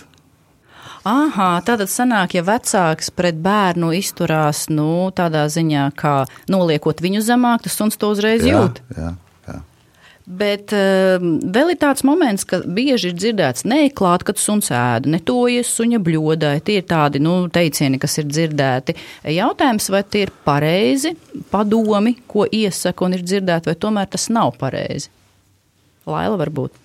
Aha, 1.09 1.49
tātad 1.67 1.91
sanāk, 1.91 2.37
ja 2.37 2.45
vecāks 2.47 3.11
pret 3.11 3.41
bērnu 3.43 3.91
izturās 3.99 4.69
nu, 4.71 5.11
tādā 5.17 5.49
ziņā, 5.51 5.89
kā 5.99 6.21
noliekot 6.53 7.03
viņu 7.03 7.25
zemāk, 7.27 7.65
tas 7.65 7.75
suns 7.75 7.99
to 7.99 8.13
uzreiz 8.15 8.47
jā, 8.47 8.55
jūt. 8.55 8.83
Jā. 8.95 9.11
Bet 10.23 10.71
uh, 10.71 11.19
vēl 11.19 11.73
ir 11.75 11.79
tāds 11.83 12.05
moments, 12.07 12.45
ka 12.47 12.61
bieži 12.63 13.11
ir 13.11 13.17
dzirdēts 13.19 13.67
neklāt, 13.67 14.23
kad 14.27 14.39
suns 14.39 14.71
ēda, 14.71 15.11
netojas 15.11 15.73
suņa 15.75 15.99
bļodai. 16.07 16.55
Tie 16.63 16.79
ir 16.79 16.87
tādi 16.87 17.19
nu, 17.23 17.35
teicieni, 17.53 17.99
kas 18.03 18.15
ir 18.23 18.29
dzirdēti. 18.31 18.95
Jautājums, 19.35 19.91
vai 19.91 20.05
tie 20.07 20.29
ir 20.29 20.33
pareizi 20.47 21.17
padomi, 21.51 22.15
ko 22.31 22.47
iesaka 22.47 23.09
un 23.09 23.19
ir 23.19 23.27
dzirdēti, 23.27 23.73
vai 23.73 23.83
tomēr 23.83 24.13
tas 24.15 24.29
nav 24.31 24.55
pareizi? 24.63 25.11
Laila 26.07 26.39
varbūt. 26.39 26.82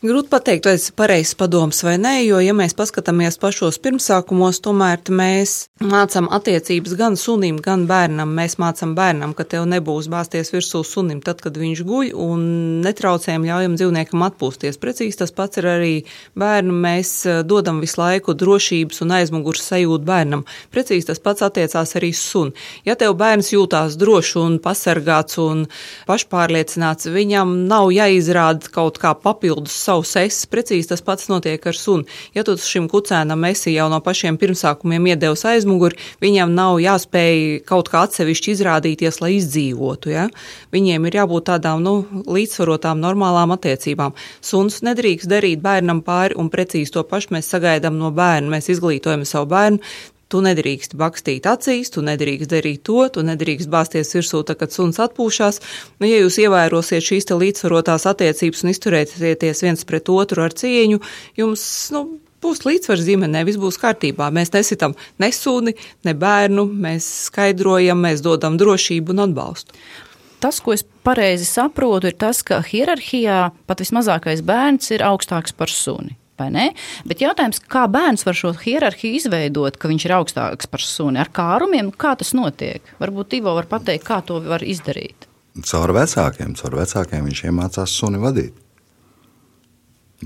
Grūti 0.00 0.30
pateikt, 0.32 0.64
vai 0.64 0.78
tas 0.78 0.86
ir 0.88 0.94
pareizs 0.96 1.34
padoms 1.36 1.82
vai 1.84 1.98
nē, 2.00 2.14
jo, 2.24 2.38
ja 2.40 2.54
mēs 2.56 2.72
paskatāmies 2.72 3.36
pašos 3.36 3.76
pirmsākumos, 3.84 4.62
tomēr 4.64 5.02
mēs 5.12 5.66
mācām 5.84 6.30
attiecības 6.32 6.94
gan 6.96 7.18
sunim, 7.20 7.58
gan 7.60 7.82
bērnam. 7.84 8.30
Mēs 8.32 8.56
mācām 8.56 8.94
bērnam, 8.96 9.34
ka 9.36 9.44
tev 9.44 9.66
nebūs 9.68 10.08
bāzties 10.08 10.54
virsū 10.54 10.80
sunim 10.88 11.20
tad, 11.20 11.42
kad 11.44 11.58
viņš 11.60 11.82
guļ, 11.84 12.12
un 12.16 12.46
netraucējam 12.86 13.44
ļaujam 13.44 13.74
dzīvniekam 13.76 14.24
atpūsties. 14.24 14.80
Precīzi 14.80 15.18
tas 15.20 15.34
pats 15.36 15.60
ir 15.60 15.68
arī 15.68 15.92
bērnu. 16.32 16.78
Mēs 16.80 17.12
eh, 17.28 17.42
dodam 17.44 17.84
visu 17.84 18.00
laiku 18.00 18.32
drošības 18.32 19.04
un 19.04 19.14
aizmugures 19.18 19.68
sajūtu 19.68 20.08
bērnam. 20.08 20.46
Precīzi 20.72 21.10
tas 21.10 21.20
pats 21.20 21.44
attiecās 21.44 21.92
arī 22.00 22.14
uz 22.16 22.24
suni. 22.24 22.56
Ja 22.88 22.96
tev 22.96 23.18
bērns 23.20 23.52
jūtās 23.52 24.00
drošs 24.00 24.32
un 24.40 24.56
pasargāts 24.64 25.36
un 25.44 25.66
pašpārliecināts, 26.08 27.12
viņam 27.12 27.52
nav 27.68 27.92
jāizrāda 27.92 28.72
kaut 28.72 28.96
kā 29.04 29.12
papildus 29.28 29.89
savus 29.90 30.12
es, 30.20 30.44
precīzi 30.50 30.90
tas 30.92 31.02
pats 31.02 31.28
notiek 31.30 31.64
ar 31.66 31.76
suni. 31.76 32.06
Ja 32.36 32.44
tu 32.46 32.54
šim 32.60 32.86
kucēnam 32.90 33.46
esi 33.48 33.74
jau 33.74 33.88
no 33.90 33.98
pašiem 34.04 34.38
pirmsākumiem 34.40 35.08
iedevis 35.12 35.42
aizmuguri, 35.50 35.98
viņam 36.22 36.54
nav 36.54 36.78
jāspēj 36.82 37.64
kaut 37.68 37.90
kā 37.90 38.04
atsevišķi 38.06 38.54
izrādīties, 38.54 39.20
lai 39.22 39.32
izdzīvotu. 39.38 40.12
Ja? 40.14 40.28
Viņiem 40.74 41.08
ir 41.08 41.18
jābūt 41.20 41.48
tādām 41.50 41.82
nu, 41.86 41.96
līdzsvarotām, 42.30 43.02
normālām 43.02 43.56
attiecībām. 43.56 44.14
Suns 44.44 44.80
nedrīkst 44.86 45.30
darīt 45.30 45.64
bērnam 45.64 46.04
pāri, 46.06 46.38
un 46.38 46.52
precīzi 46.52 46.94
to 46.94 47.04
pašu 47.06 47.34
mēs 47.36 47.50
sagaidām 47.50 47.98
no 47.98 48.12
bērna. 48.14 48.54
Mēs 48.54 48.70
izglītojam 48.76 49.26
savu 49.28 49.50
bērnu, 49.50 49.82
Tu 50.30 50.38
nedrīkst 50.44 50.94
bakstīt 50.94 51.46
acīs, 51.50 51.90
tu 51.90 52.04
nedrīkst 52.06 52.52
darīt 52.52 52.84
to, 52.86 53.02
tu 53.10 53.24
nedrīkst 53.26 53.66
bāzties 53.70 54.14
virsū, 54.14 54.44
tā, 54.46 54.54
kad 54.58 54.70
suns 54.70 55.00
atpūšas. 55.02 55.58
Nu, 55.98 56.06
ja 56.06 56.20
jūs 56.20 56.38
ievērosiet 56.44 57.02
šīs 57.02 57.26
līdzsvarotās 57.34 58.06
attiecības 58.06 58.62
un 58.62 58.70
izturēsieties 58.70 59.64
viens 59.66 59.82
pret 59.88 60.12
otru 60.14 60.44
ar 60.46 60.54
cieņu, 60.54 61.00
jums 61.40 61.64
nu, 61.96 62.04
būs 62.44 62.62
līdzsvars 62.62 63.02
ģimenē, 63.08 63.42
viss 63.48 63.58
būs 63.58 63.80
kārtībā. 63.82 64.30
Mēs 64.30 64.54
nesitam 64.54 64.94
ne 65.18 65.32
suni, 65.34 65.74
ne 66.06 66.14
bērnu, 66.14 66.68
mēs 66.86 67.10
skaidrojam, 67.26 67.98
mēs 68.06 68.22
dodam 68.22 68.60
drošību 68.60 69.16
un 69.16 69.26
atbalstu. 69.26 69.82
Tas, 70.40 70.62
ko 70.62 70.72
es 70.72 70.86
pareizi 71.04 71.44
saprotu, 71.44 72.08
ir 72.08 72.16
tas, 72.16 72.44
ka 72.46 72.62
hierarhijā 72.64 73.50
pat 73.66 73.82
vismazākais 73.82 74.46
bērns 74.46 74.94
ir 74.94 75.04
augstāks 75.10 75.58
par 75.58 75.74
suni 75.74 76.19
vai 76.40 76.48
ne? 76.54 76.66
Bet 77.08 77.22
jautājums, 77.24 77.60
kā 77.70 77.86
bērns 77.90 78.26
var 78.26 78.38
šo 78.38 78.54
hierarhiju 78.58 79.20
izveidot, 79.20 79.78
ka 79.80 79.90
viņš 79.90 80.06
ir 80.08 80.16
augstāks 80.16 80.70
par 80.70 80.84
suni 80.84 81.20
ar 81.22 81.30
kārumiem, 81.34 81.92
kā 81.92 82.16
tas 82.18 82.32
notiek? 82.36 82.94
Varbūt 83.02 83.38
Ivo 83.40 83.54
var 83.58 83.68
pateikt, 83.70 84.06
kā 84.08 84.20
to 84.26 84.40
var 84.44 84.64
izdarīt. 84.66 85.28
Caur 85.66 85.92
vecākiem, 85.94 86.54
caur 86.58 86.76
vecākiem 86.78 87.26
viņš 87.26 87.44
iemācās 87.50 87.94
suni 88.00 88.20
vadīt. 88.22 88.56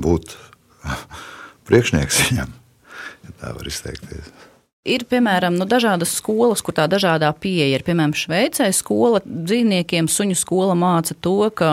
Būt 0.00 0.34
priekšnieks 1.68 2.24
viņam, 2.28 2.58
ja 3.24 3.38
tā 3.40 3.54
var 3.56 3.70
izteikties. 3.70 4.32
Ir, 4.84 5.00
piemēram, 5.08 5.54
nu, 5.56 5.64
dažādas 5.64 6.10
skolas, 6.12 6.60
kur 6.60 6.74
tā 6.76 6.84
dažādā 6.92 7.30
pieeja 7.40 7.78
ir. 7.78 7.82
Piemēram, 7.86 8.12
Šveicē 8.20 8.66
skola 8.76 9.22
dzīvniekiem, 9.24 10.10
suņu 10.12 10.36
skola 10.36 10.74
māca 10.76 11.16
to, 11.24 11.38
ka 11.56 11.70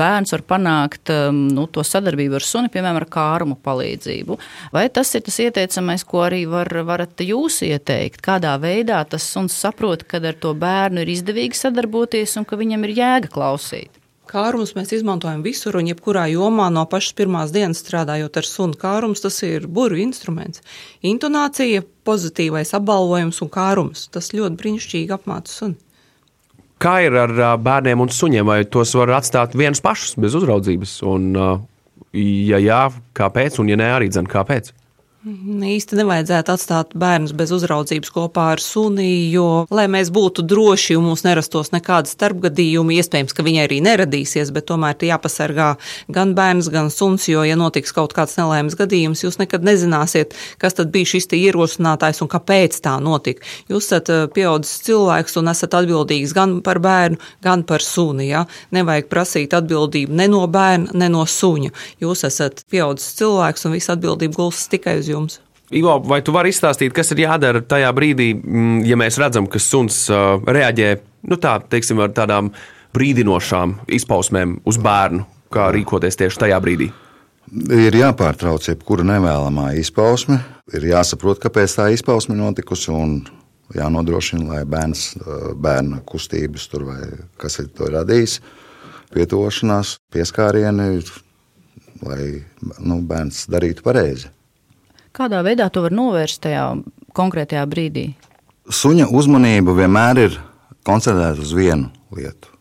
bērns 0.00 0.34
var 0.34 0.42
panākt 0.42 1.12
um, 1.14 1.44
nu, 1.54 1.68
to 1.70 1.84
sadarbību 1.86 2.40
ar 2.40 2.46
suni, 2.48 2.72
piemēram, 2.74 2.98
ar 2.98 3.06
kārumu 3.14 3.54
palīdzību. 3.62 4.40
Vai 4.74 4.88
tas 4.90 5.14
ir 5.14 5.22
tas 5.28 5.38
ieteicamais, 5.44 6.02
ko 6.02 6.24
arī 6.26 6.42
var, 6.50 6.72
varat 6.88 7.22
jūs 7.22 7.60
ieteikt? 7.68 8.18
Kādā 8.26 8.56
veidā 8.58 9.04
tas 9.06 9.22
suns 9.22 9.54
saprot, 9.54 10.02
kad 10.10 10.26
ar 10.26 10.34
to 10.42 10.50
bērnu 10.58 11.06
ir 11.06 11.14
izdevīgi 11.14 11.62
sadarboties 11.62 12.34
un 12.42 12.48
ka 12.48 12.58
viņam 12.58 12.90
ir 12.90 12.96
jēga 12.98 13.34
klausīt? 13.38 13.97
Kārums 14.28 14.74
mēs 14.76 14.92
izmantojam 14.92 15.40
visur 15.40 15.78
un 15.80 15.88
jebkurā 15.88 16.26
jomā 16.28 16.68
no 16.72 16.84
pašas 16.90 17.16
pirmās 17.16 17.52
dienas 17.54 17.80
strādājot 17.80 18.36
ar 18.36 18.46
sunu. 18.46 18.76
Kārums 18.76 19.24
tas 19.24 19.40
ir 19.46 19.64
burbuļu 19.66 20.02
instruments. 20.04 20.62
Intonācija, 21.06 21.84
pozitīvais 22.04 22.74
apbalvojums 22.76 23.40
un 23.44 23.52
kārums. 23.52 24.08
Tas 24.12 24.32
ļoti 24.36 24.60
brīnišķīgi 24.60 25.14
apmāca 25.16 25.52
sunu. 25.52 25.78
Kā 26.78 27.00
ir 27.02 27.16
ar 27.18 27.32
bērniem 27.58 28.04
un 28.04 28.12
suņiem? 28.12 28.46
Vai 28.46 28.60
tos 28.70 28.92
var 28.94 29.16
atstāt 29.16 29.56
viens 29.58 29.80
pašus 29.82 30.14
bez 30.20 30.36
uzraudzības? 30.38 30.98
Un, 31.08 31.32
ja 32.14 32.60
jā, 32.62 32.82
kāpēc? 33.18 33.58
Un, 33.62 33.72
ja 33.72 33.80
nē, 33.80 33.88
arī 33.96 34.12
dzen, 34.12 34.28
kāpēc? 34.30 34.70
Īsti 35.26 35.96
nevajadzētu 35.98 36.52
atstāt 36.52 36.92
bērnus 36.94 37.32
bez 37.34 37.50
uzraudzības 37.50 38.12
kopā 38.14 38.44
ar 38.52 38.60
suni, 38.62 39.26
jo, 39.32 39.64
lai 39.74 39.88
mēs 39.90 40.12
būtu 40.14 40.44
droši 40.46 40.94
un 40.94 41.08
mums 41.08 41.24
nerastos 41.26 41.72
nekādas 41.74 42.12
starpgadījumi, 42.14 43.00
iespējams, 43.00 43.34
ka 43.34 43.42
viņi 43.42 43.64
arī 43.64 43.80
neradīsies, 43.82 44.52
bet 44.54 44.68
tomēr 44.70 44.94
ir 45.00 45.10
jāpasargā 45.10 45.72
gan 46.14 46.36
bērns, 46.38 46.68
gan 46.70 46.92
suns, 46.94 47.26
jo, 47.26 47.42
ja 47.42 47.56
notiks 47.58 47.90
kaut 47.96 48.14
kāds 48.14 48.36
nelaimes 48.38 48.76
gadījums, 48.78 49.24
jūs 49.24 49.40
nekad 49.42 49.66
nezināsiet, 49.66 50.36
kas 50.62 50.78
tad 50.78 50.94
bija 50.94 51.10
šis 51.16 51.26
ierosinātājs 51.34 52.22
un 52.22 52.30
kāpēc 52.30 52.78
tā 52.86 52.94
notika. 53.02 53.42
Jūs 53.66 53.90
esat 53.90 54.14
eh, 54.14 54.22
pieaudzis 54.30 54.86
cilvēks 54.86 55.34
un 55.42 55.50
esat 55.50 55.74
atbildīgs 55.80 56.36
gan 56.38 56.60
par 56.62 56.78
bērnu, 56.84 57.18
gan 57.42 57.66
par 57.66 57.82
suni. 57.82 58.28
Ja? 58.30 58.44
Nevajag 58.70 59.10
prasīt 59.10 59.58
atbildību 59.58 60.14
ne 60.14 60.30
no 60.30 60.46
bērna, 60.46 60.94
ne 60.94 61.10
no 61.10 61.26
suņa. 61.26 61.74
Jūs 62.06 62.22
esat 62.30 62.62
pieaudzis 62.70 63.18
cilvēks 63.18 63.66
un 63.66 63.74
visa 63.80 63.98
atbildība 63.98 64.38
gulstas 64.38 64.70
tikai 64.70 65.00
uz 65.02 65.07
uz 65.08 65.14
jums. 65.14 65.40
Ivo, 65.70 65.98
vai 66.00 66.22
tu 66.24 66.32
vari 66.32 66.48
izstāstīt, 66.48 66.94
kas 66.96 67.12
ir 67.12 67.26
jādara 67.26 67.60
tajā 67.60 67.90
brīdī, 67.92 68.30
mm, 68.36 68.84
ja 68.88 68.96
mēs 68.96 69.18
redzam, 69.20 69.48
ka 69.50 69.60
suns 69.60 70.06
uh, 70.08 70.40
reaģē 70.40 70.94
nu 71.28 71.36
tā, 71.40 71.58
teiksim, 71.60 72.00
ar 72.00 72.14
tādām 72.16 72.48
brīdinošām 72.96 73.74
izpausmēm 73.98 74.62
uz 74.68 74.78
bērnu, 74.80 75.26
kā 75.52 75.68
rīkoties 75.74 76.16
tieši 76.16 76.40
tajā 76.46 76.60
brīdī? 76.64 76.88
Ir 77.72 77.96
jāpārtrauc 77.96 78.64
jebkura 78.68 79.04
nevēlamā 79.08 79.74
izpausme, 79.80 80.40
ir 80.72 80.88
jāsaprot, 80.88 81.40
kāpēc 81.44 81.76
tā 81.76 81.90
izpausme 81.92 82.36
notikusi, 82.36 82.88
un 82.92 83.20
jānodrošina, 83.76 84.48
lai 84.48 84.62
bērns, 84.64 85.04
uh, 85.20 85.50
bērna 85.52 86.00
kustības 86.08 86.64
tur 86.72 86.88
vai 86.88 87.02
kas 87.36 87.60
ir 87.60 87.68
to 87.76 87.92
radījis, 87.92 88.38
pietuvošanās, 89.12 89.98
pieskārieni, 90.16 91.04
lai 92.08 92.22
nu, 92.80 93.02
bērns 93.04 93.44
darītu 93.52 93.84
pareizi. 93.84 94.32
Kādā 95.16 95.42
veidā 95.46 95.68
to 95.72 95.82
var 95.86 95.94
novērst 95.94 96.42
tajā 96.44 96.64
konkrētajā 97.16 97.64
brīdī? 97.70 98.06
Suņa 98.68 99.08
uzmanība 99.16 99.74
vienmēr 99.76 100.22
ir 100.26 100.40
koncentrēta 100.86 101.42
uz 101.42 101.54
vienu 101.56 101.88
lietu. 102.14 102.52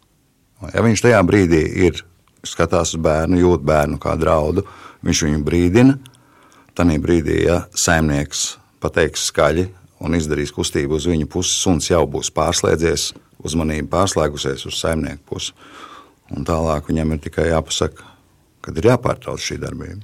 Ja 0.73 0.83
viņš 0.85 1.03
tajā 1.03 1.19
brīdī 1.27 1.61
ir 1.87 2.01
skatās 2.47 2.95
uz 2.95 3.01
bērnu, 3.03 3.39
jūt 3.43 3.65
bērnu 3.67 3.99
kā 4.01 4.15
draudu, 4.19 4.63
viņš 5.05 5.23
viņu 5.27 5.43
brīdina. 5.45 5.97
Tad 6.77 6.91
brīdī, 7.01 7.41
ja 7.47 7.63
saimnieks 7.73 8.57
pateiks 8.81 9.27
skaļi 9.31 9.67
un 10.05 10.13
izdarīs 10.13 10.53
kustību 10.53 10.99
uz 10.99 11.07
viņa 11.09 11.25
pusi, 11.29 11.55
suns 11.57 11.89
jau 11.89 12.03
būs 12.09 12.29
pārslēdzies, 12.33 13.09
uzmanība 13.41 13.95
pārslēgusies 13.95 14.67
uz 14.69 14.77
saimnieku 14.77 15.33
pusi. 15.33 15.55
Un 16.33 16.45
tālāk 16.45 16.91
viņam 16.91 17.15
ir 17.15 17.23
tikai 17.23 17.47
jāpasaka, 17.49 18.05
kad 18.61 18.77
ir 18.77 18.91
jāpārtrauc 18.91 19.41
šī 19.41 19.57
darbība. 19.63 20.03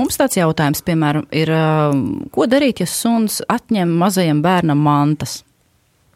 Mums 0.00 0.16
tāds 0.16 0.38
jautājums, 0.38 0.80
piemēram, 0.86 1.26
ir, 1.36 1.50
ko 2.32 2.46
darīt, 2.48 2.80
ja 2.80 2.88
suns 2.88 3.42
atņem 3.52 3.90
mazajam 4.00 4.40
bērnam 4.40 4.80
mantas? 4.80 5.42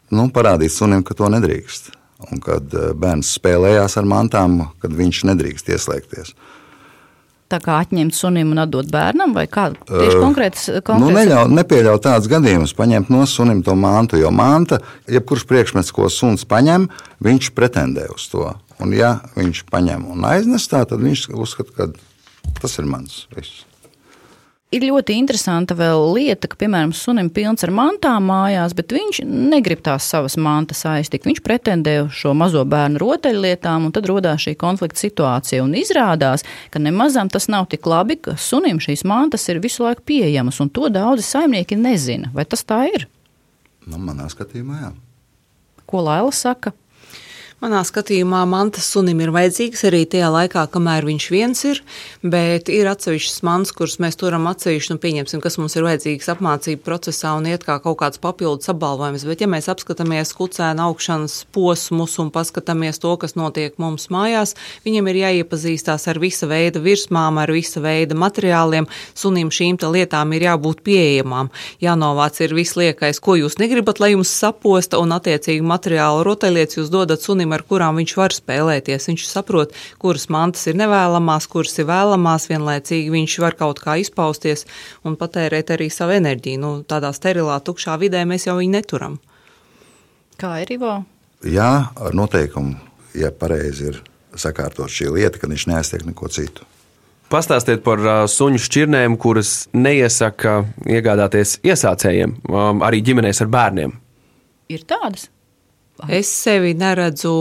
Nu, 0.09 0.25
parādīt 0.33 0.73
sunim, 0.73 1.03
ka 1.05 1.13
to 1.17 1.29
nedrīkst. 1.29 1.91
Un 2.31 2.41
kad 2.41 2.71
bērns 2.97 3.35
spēlējās 3.37 3.99
ar 3.99 4.07
mantām, 4.09 4.57
kad 4.81 4.93
viņš 4.95 5.25
nedrīkst 5.29 5.69
ieslēgties. 5.75 6.33
Tā 7.51 7.59
kā 7.61 7.75
atņemt 7.83 8.15
sunim 8.17 8.55
un 8.55 8.63
atdot 8.63 8.89
bērnam, 8.89 9.35
vai 9.37 9.43
kā 9.45 9.67
tieši 9.75 10.17
konkrēts? 10.17 10.63
konkrēts? 10.79 11.03
Nu, 11.03 11.11
neļauj, 11.13 11.51
nepieļaut 11.59 12.05
tādus 12.07 12.31
gadījumus, 12.31 12.73
paņemt 12.77 13.11
no 13.13 13.21
sunim 13.29 13.61
to 13.65 13.75
mantu, 13.77 14.17
jo 14.17 14.31
manta, 14.33 14.79
jebkurš 15.11 15.45
priekšmets, 15.51 15.93
ko 15.93 16.09
suns 16.09 16.47
paņem, 16.49 16.89
viņš 17.21 17.51
pretendē 17.53 18.07
uz 18.15 18.25
to. 18.33 18.49
Un 18.81 18.97
ja 18.97 19.19
viņš 19.37 19.61
paņem 19.69 20.09
un 20.15 20.25
aiznes 20.31 20.65
tā, 20.71 20.81
tad 20.89 21.05
viņš 21.05 21.29
uzskata, 21.37 21.77
ka 21.77 22.57
tas 22.63 22.79
ir 22.81 22.89
mans. 22.89 23.27
Viss. 23.37 23.61
Ir 24.75 24.83
ļoti 24.89 25.15
interesanta 25.15 25.75
vēl 25.77 26.01
lieta, 26.17 26.49
ka, 26.51 26.57
piemēram, 26.59 26.91
sunim 26.91 27.29
pilns 27.31 27.63
ar 27.63 27.71
mantām 27.71 28.25
mājās, 28.27 28.73
bet 28.75 28.91
viņš 28.91 29.21
negrib 29.23 29.79
tās 29.85 30.03
savas 30.11 30.35
mantas 30.35 30.81
aiztikt. 30.89 31.27
Viņš 31.29 31.39
pretendē 31.45 31.93
uz 32.03 32.17
šo 32.17 32.33
mazo 32.35 32.65
bērnu 32.67 32.99
rotaļlietām, 32.99 33.85
un 33.87 33.95
tad 33.95 34.09
rodās 34.11 34.43
šī 34.43 34.57
konflikta 34.59 34.99
situācija. 34.99 35.63
Un 35.63 35.77
izrādās, 35.79 36.43
ka 36.73 36.81
nemazam 36.83 37.31
tas 37.31 37.47
nav 37.47 37.69
tik 37.71 37.87
labi, 37.87 38.19
ka 38.19 38.35
sunim 38.35 38.81
šīs 38.83 39.05
mantas 39.07 39.47
ir 39.47 39.61
visu 39.63 39.85
laiku 39.85 40.03
pieejamas, 40.11 40.59
un 40.59 40.73
to 40.75 40.91
daudzi 40.91 41.23
saimnieki 41.23 41.79
nezina. 41.79 42.33
Vai 42.35 42.43
tas 42.43 42.67
tā 42.67 42.81
ir? 42.91 43.07
Nu, 43.87 44.01
manā 44.01 44.27
skatījumā, 44.33 44.81
jā. 44.81 44.91
Ko 45.87 46.03
Laila 46.03 46.35
saka? 46.35 46.75
Manā 47.63 47.79
skatījumā 47.87 48.41
mantas 48.51 48.89
sunim 48.91 49.21
ir 49.23 49.29
vajadzīgas 49.31 49.85
arī 49.87 50.01
tajā 50.11 50.27
laikā, 50.27 50.65
kamēr 50.73 51.05
viņš 51.07 51.25
viens 51.31 51.61
ir, 51.63 51.77
bet 52.19 52.67
ir 52.67 52.89
atsevišķas 52.91 53.37
mantas, 53.47 53.71
kuras 53.71 53.95
mēs 54.03 54.17
turam 54.19 54.49
atsevišķi, 54.51 54.91
nu, 54.91 54.99
pieņemsim, 54.99 55.39
kas 55.39 55.55
mums 55.55 55.77
ir 55.79 55.85
vajadzīgas 55.87 56.33
apmācību 56.33 56.83
procesā 56.83 57.31
un 57.39 57.47
iet 57.47 57.63
kā 57.63 57.77
kaut 57.79 57.95
kāds 58.01 58.19
papildus 58.19 58.67
apbalvojums. 58.73 59.23
Bet, 59.29 59.39
ja 59.39 59.47
mēs 59.47 59.69
apskatāmies 59.71 60.33
kucēna 60.35 60.89
augšanas 60.89 61.37
posmus 61.55 62.17
un 62.19 62.33
paskatāmies 62.35 62.99
to, 62.99 63.13
kas 63.21 63.37
notiek 63.39 63.79
mums 63.79 64.09
mājās, 64.11 64.57
viņiem 64.83 65.07
ir 65.13 65.21
jāiepazīstās 65.21 66.09
ar 66.11 66.19
visa 66.19 66.51
veida 66.51 66.83
virsmām, 66.83 67.39
ar 67.39 67.55
visa 67.55 67.79
veida 67.79 68.19
materiāliem. 68.19 68.89
Sunim 69.15 69.47
šīm 69.47 69.79
lietām 69.95 70.35
ir 70.35 70.49
jābūt 70.49 70.83
pieejamām. 70.83 71.53
Jānovāc 71.79 72.43
ir 72.43 72.53
viss 72.59 72.75
liekais, 72.75 73.23
ko 73.23 73.39
jūs 73.39 73.61
negribat, 73.63 74.03
lai 74.03 74.11
jums 74.11 74.35
saposta, 74.43 74.99
un 74.99 75.15
attiecīgi 75.15 75.63
materiālu 75.63 76.27
rotaļlietas 76.27 76.83
jūs 76.83 76.91
dodat 76.91 77.23
sunim 77.23 77.44
sunim, 77.45 77.53
ar 77.53 77.63
kurām 77.63 77.99
viņš 77.99 78.15
var 78.17 78.33
spēlēties. 78.33 79.07
Viņš 79.09 79.25
saprot, 79.29 79.73
kuras 79.99 80.29
mantas 80.29 80.65
ir 80.67 80.75
nevēlamās, 80.75 81.47
kuras 81.47 81.77
ir 81.79 81.87
vēlamās, 81.87 82.49
vienlaicīgi 82.49 83.11
viņš 83.11 83.39
var 83.39 83.55
kaut 83.55 83.79
kā 83.79 83.97
izpausties 83.97 84.65
un 85.03 85.15
patērēt 85.15 85.71
arī 85.71 85.89
savu 85.89 86.15
enerģiju. 86.17 86.59
Nu, 86.59 86.83
tādā 86.83 87.13
sterilā, 87.13 87.59
tukšā 87.61 87.97
vidē 87.99 88.25
mēs 88.25 88.47
jau 88.47 88.57
viņu 88.57 88.71
neturam. 88.71 89.19
Kā 90.37 90.61
ir 90.61 90.71
Ivo? 90.75 91.03
Jā, 91.45 91.91
ar 91.95 92.13
noteikumu, 92.15 92.75
ja 93.15 93.31
pareizi 93.31 93.91
ir 93.91 94.01
sakārtot 94.35 94.89
šī 94.89 95.11
lieta, 95.13 95.39
ka 95.39 95.47
viņš 95.47 95.67
neaiztiek 95.69 96.05
neko 96.05 96.27
citu. 96.27 96.65
Pastāstiet 97.29 97.81
par 97.81 98.01
uh, 98.03 98.25
suņu 98.29 98.59
šķirnēm, 98.61 99.15
kuras 99.17 99.67
neiesaka 99.73 100.65
iegādāties 100.85 101.57
iesācējiem, 101.65 102.35
um, 102.45 102.83
arī 102.85 103.01
ģimenēs 103.05 103.41
ar 103.41 103.49
bērniem. 103.49 103.95
Ir 104.69 104.83
tādas. 104.85 105.29
Es 106.11 106.27
sevi 106.27 106.73
neredzu 106.75 107.31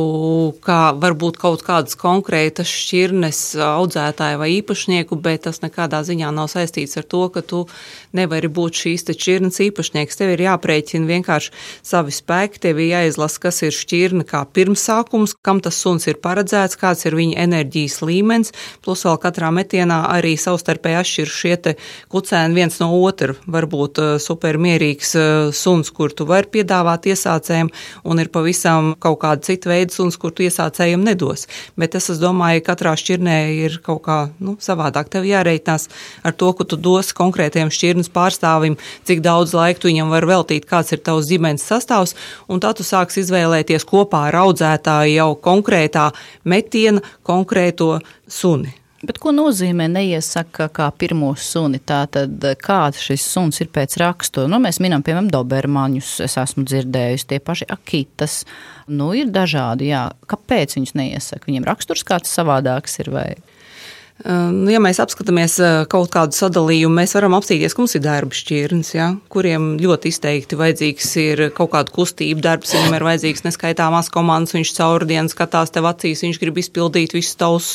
kā 0.63 0.95
varbūt 1.03 1.41
kaut 1.43 1.65
kādas 1.67 1.97
konkrētas 1.99 2.71
šķirnes 2.71 3.39
audzētāju 3.59 4.39
vai 4.39 4.51
īpašnieku, 4.61 5.19
bet 5.19 5.43
tas 5.49 5.59
nekādā 5.59 6.05
ziņā 6.07 6.31
nav 6.31 6.47
saistīts 6.53 6.95
ar 7.01 7.03
to, 7.11 7.25
ka 7.35 7.43
tu 7.43 7.65
nevari 8.15 8.47
būt 8.47 8.79
šīs 8.79 9.03
šķirnes 9.11 9.59
īpašnieks. 9.67 10.19
Tev 10.21 10.37
ir 10.37 10.45
jāprēķina 10.47 11.11
vienkārši 11.11 11.51
savi 11.83 12.15
spēki, 12.15 12.61
tev 12.63 12.79
ir 12.79 12.93
jāizlasa, 12.93 13.41
kas 13.43 13.59
ir 13.67 13.75
šķirne 13.75 14.23
kā 14.31 14.45
pirmsākums, 14.47 15.35
kam 15.43 15.59
tas 15.59 15.81
suns 15.83 16.07
ir 16.07 16.23
paredzēts, 16.23 16.79
kāds 16.79 17.05
ir 17.11 17.19
viņa 17.19 17.43
enerģijas 17.49 17.99
līmenis, 18.07 18.55
plus 18.87 19.03
vēl 19.03 19.19
katrā 19.27 19.51
metienā 19.51 19.99
arī 20.15 20.37
savstarpēji 20.39 21.01
atšķir 21.03 21.35
šie 21.41 21.59
kucēni 22.07 22.55
viens 22.63 22.79
no 22.79 22.93
otra. 23.03 23.35
Varbūt 23.51 23.99
supermierīgs 24.23 25.17
suns, 25.59 25.91
kur 25.91 26.15
tu 26.15 26.31
vari 26.31 26.55
piedāvāt 26.55 27.11
iesācējiem, 27.11 27.75
un 28.07 28.23
ir 28.23 28.31
pavisam 28.31 28.44
pavisam 28.45 28.93
kaut 29.01 29.23
kāda 29.23 29.43
cita 29.45 29.71
veida 29.71 29.93
suns, 29.95 30.19
kur 30.21 30.33
tu 30.33 30.45
iesācējiem 30.45 31.05
nedos. 31.05 31.47
Bet 31.81 31.97
es, 31.97 32.11
es 32.13 32.21
domāju, 32.21 32.61
ka 32.61 32.75
katrā 32.75 32.95
šķirnē 32.99 33.39
ir 33.57 33.79
kaut 33.85 34.03
kā 34.05 34.19
nu, 34.45 34.57
savādāk. 34.61 35.09
Tev 35.13 35.25
jāreikinās 35.25 35.89
ar 36.25 36.37
to, 36.37 36.53
ka 36.53 36.67
tu 36.69 36.77
dos 36.77 37.15
konkrētiem 37.17 37.73
šķirnes 37.73 38.13
pārstāvim, 38.13 38.77
cik 39.09 39.25
daudz 39.25 39.57
laika 39.57 39.81
tu 39.81 39.91
viņam 39.91 40.13
var 40.13 40.29
veltīt, 40.29 40.69
kāds 40.69 40.93
ir 40.93 41.03
tavs 41.05 41.31
ģimenes 41.31 41.65
sastāvs, 41.65 42.15
un 42.49 42.61
tad 42.61 42.81
tu 42.81 42.87
sāks 42.87 43.21
izvēlēties 43.25 43.89
kopā 43.89 44.29
ar 44.29 44.41
audzētāju 44.45 45.17
jau 45.17 45.31
konkrētā 45.49 46.11
metiena, 46.45 47.05
konkrēto 47.25 47.97
suni. 48.29 48.84
Bet 49.05 49.19
ko 49.21 49.33
nozīmē 49.35 49.85
neiesaka 49.93 50.69
kā 50.73 50.87
pirmo 50.97 51.33
suni? 51.37 51.81
Tātad, 51.85 52.45
kāds 52.63 53.03
šis 53.05 53.25
suns 53.35 53.61
ir 53.61 53.69
pēc 53.75 53.99
rakstura? 54.01 54.49
Nu, 54.49 54.61
mēs 54.63 54.81
minam, 54.81 55.05
piemēram, 55.05 55.29
dobermaņus, 55.33 56.13
es 56.25 56.37
esmu 56.41 56.65
dzirdējusi, 56.69 57.27
tie 57.33 57.41
paši 57.45 57.69
akitas. 57.75 58.39
Nu, 58.89 59.11
ir 59.17 59.33
dažādi, 59.35 59.91
jā. 59.93 60.07
Kāpēc 60.31 60.79
viņus 60.79 60.95
neiesaka? 60.97 61.51
Viņiem 61.51 61.69
raksturs 61.69 62.07
kāds 62.09 62.33
savādāks 62.33 62.97
ir 63.05 63.13
vai? 63.13 63.29
Nu, 64.23 64.69
ja 64.71 64.79
mēs 64.79 65.01
apskatāmies 65.03 65.57
kaut 65.91 66.13
kādu 66.15 66.37
sadalījumu, 66.37 66.95
mēs 67.01 67.17
varam 67.17 67.35
apstīties, 67.35 67.73
ka 67.75 67.83
mums 67.83 67.97
ir 67.99 68.03
darba 68.05 68.37
šķirnes, 68.39 68.93
ja, 68.95 69.09
kuriem 69.27 69.73
ļoti 69.83 70.13
izteikti 70.15 70.59
vajadzīgs 70.61 71.09
ir 71.19 71.43
kaut 71.57 71.73
kāda 71.73 71.91
kustība 71.91 72.45
darbs, 72.45 72.77
viņam 72.77 72.95
ir 72.95 73.05
vajadzīgs 73.09 73.43
neskaitāmās 73.43 74.13
komandas, 74.15 74.55
viņš 74.55 74.71
caur 74.77 75.03
dienu 75.11 75.33
skatās 75.33 75.75
tev 75.75 75.89
acīs, 75.91 76.23
viņš 76.23 76.39
grib 76.39 76.61
izpildīt 76.63 77.17
visus 77.17 77.35
tavus 77.41 77.73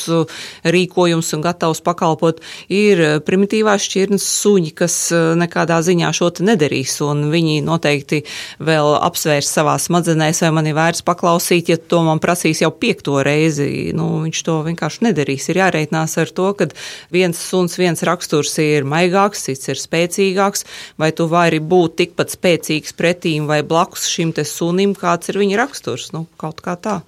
rīkojumus 0.63 1.33
un 1.35 1.43
gatavs 1.43 1.83
pakalpot. 1.83 2.39
Ir 2.71 3.19
primitīvās 3.27 3.83
šķirnes 3.89 4.29
suņi, 4.39 4.71
kas 4.79 4.97
nekādā 5.43 5.81
ziņā 5.83 6.13
šo 6.15 6.31
te 6.39 6.47
nedarīs, 6.47 6.95
un 7.03 7.27
viņi 7.35 7.59
noteikti 7.67 8.21
vēl 8.63 8.93
apsvērs 9.01 9.51
savā 9.59 9.75
smadzenēs, 9.75 10.39
vai 10.47 10.53
man 10.55 10.71
ir 10.71 10.79
vērts 10.79 11.03
paklausīt, 11.03 11.75
ja 11.75 11.77
to 11.83 11.99
man 12.07 12.23
prasīs 12.23 12.63
jau 12.63 12.71
piekto 12.71 13.19
reizi. 13.27 13.91
Nu, 13.91 14.23
viņš 14.23 14.43
to 14.47 14.59
vienkārši 14.71 15.09
nedarīs. 15.09 15.51
Ir 15.51 15.63
jāreitinās 15.65 16.15
ar 16.15 16.28
ar 16.29 16.35
to, 16.37 16.51
ka 16.53 16.69
viens 17.13 17.41
suns, 17.41 17.79
viens 17.81 18.05
raksturs 18.05 18.53
ir 18.61 18.87
maigāks, 18.87 19.47
cits 19.49 19.73
ir 19.73 19.81
spēcīgāks, 19.81 20.65
vai 21.01 21.11
tu 21.15 21.27
vari 21.31 21.59
būt 21.59 21.97
tikpat 22.03 22.37
spēcīgs 22.37 22.95
pretīm 22.95 23.49
vai 23.49 23.63
blakus 23.65 24.07
šim 24.11 24.33
te 24.37 24.45
sunim, 24.47 24.95
kāds 24.97 25.33
ir 25.33 25.41
viņa 25.41 25.61
raksturs. 25.65 26.11
Nu, 26.15 26.27
kaut 26.39 26.61
kā 26.65 26.77
tā. 26.79 27.01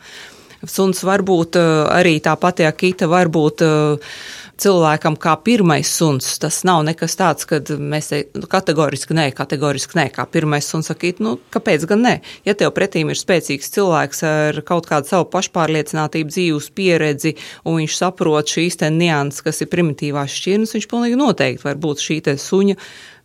Suns 0.68 1.02
var 1.08 1.24
būt 1.26 1.58
eh, 1.58 1.70
arī 1.90 2.20
tā 2.22 2.36
pati 2.38 2.68
akīta, 2.68 3.10
var 3.10 3.32
būt 3.34 3.64
uh, 3.66 4.18
cilvēkam 4.62 5.18
kā 5.22 5.34
pirmais 5.44 5.90
suns. 5.90 6.28
Tas 6.42 6.62
nav 6.68 6.84
nekas 6.88 7.18
tāds, 7.20 7.48
ka 7.50 7.60
mēs 7.78 8.12
te 8.12 8.22
kategoriski 8.52 9.16
nē, 9.18 9.28
kategoriski 9.38 9.98
nē, 10.00 10.08
kā 10.16 10.26
pirmais 10.30 10.68
suns 10.70 10.92
sakīt, 10.92 11.22
nu, 11.24 11.38
kāpēc 11.54 11.86
gan 11.90 12.04
nē? 12.06 12.16
Ja 12.48 12.56
tev 12.58 12.74
pretīm 12.78 13.12
ir 13.12 13.20
spēcīgs 13.20 13.74
cilvēks 13.76 14.24
ar 14.28 14.62
kaut 14.68 14.90
kādu 14.90 15.12
savu 15.12 15.30
pašpārliecinātību, 15.34 16.34
dzīves 16.34 16.72
pieredzi, 16.78 17.36
un 17.66 17.82
viņš 17.82 18.00
saprot 18.02 18.56
šīs 18.56 18.82
te 18.82 18.92
nianses, 18.94 19.44
kas 19.46 19.64
ir 19.64 19.72
primitīvās 19.74 20.34
šķirnes, 20.40 20.76
viņš 20.78 20.90
pilnīgi 20.92 21.22
noteikti 21.22 21.68
var 21.68 21.80
būt 21.82 22.04
šī 22.06 22.22
te 22.28 22.38
suņa 22.40 22.78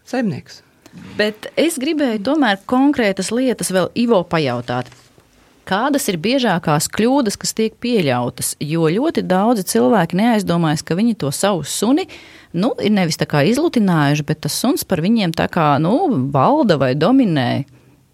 saimnieks. 0.08 0.62
Bet 1.16 1.50
es 1.60 1.76
gribēju 1.80 2.22
tomēr 2.24 2.62
konkrētas 2.68 3.32
lietas 3.34 3.72
vēl 3.74 3.90
Ivo 4.00 4.22
pajautāt. 4.28 4.88
Kādas 5.66 6.04
ir 6.06 6.20
biežākās 6.22 6.86
kļūdas, 6.94 7.36
kas 7.42 7.50
tiek 7.58 7.74
pieļautas? 7.82 8.52
Jo 8.62 8.86
ļoti 8.92 9.24
daudzi 9.26 9.64
cilvēki 9.66 10.18
neaizdomājas, 10.20 10.84
ka 10.86 10.94
viņi 10.94 11.16
to 11.18 11.32
savu 11.34 11.64
suni 11.66 12.04
nu, 12.54 12.70
ir 12.78 12.92
nevis 12.94 13.18
tā 13.18 13.26
kā 13.26 13.42
izlutinājuši, 13.50 14.26
bet 14.28 14.44
tas 14.46 14.54
suns 14.54 14.86
par 14.86 15.02
viņiem 15.02 15.34
tā 15.34 15.48
kā 15.50 15.72
nu, 15.82 15.96
valda 16.30 16.78
vai 16.78 16.92
dominē. 16.94 17.64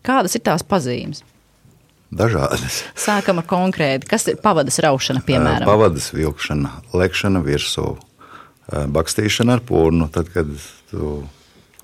Kādas 0.07 0.39
ir 0.39 0.47
tās 0.49 0.65
pazīmes? 0.65 1.21
Dažādas. 2.13 2.83
Sākam 2.99 3.41
ar 3.41 3.47
konkrēti. 3.49 4.09
Kas 4.09 4.27
ir 4.29 4.41
pavadas 4.41 4.81
raušana, 4.85 5.23
piemēram? 5.25 5.69
Pavadas 5.69 6.11
vilkšana, 6.13 6.73
lekšana 6.97 7.41
virsū, 7.45 7.95
bakstīšana 8.69 9.57
ar 9.57 9.63
pūnu, 9.69 10.09
tad, 10.13 10.29
kad 10.33 10.51
tu 10.91 11.23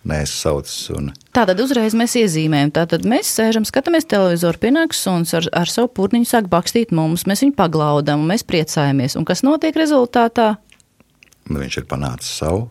nesauc 0.09 0.69
suni. 0.71 1.13
Tātad 1.37 1.61
uzreiz 1.63 1.95
mēs 1.99 2.17
iezīmējam. 2.19 2.73
Tātad 2.79 3.05
mēs 3.09 3.31
sēžam, 3.37 3.67
skatāmies 3.69 4.09
televizoru, 4.09 4.61
pienāks 4.63 5.03
suns 5.05 5.35
ar, 5.37 5.47
ar 5.57 5.71
savu 5.71 5.91
purniņu, 5.99 6.29
sāk 6.31 6.49
bakstīt 6.53 6.95
mums, 6.97 7.27
mēs 7.29 7.45
viņu 7.45 7.57
paglaudām, 7.59 8.25
mēs 8.29 8.47
priecājamies. 8.49 9.19
Un 9.21 9.29
kas 9.29 9.45
notiek 9.47 9.77
rezultātā? 9.79 10.55
Nu, 11.49 11.61
viņš 11.61 11.81
ir 11.83 11.89
panācis 11.89 12.35
savu. 12.41 12.67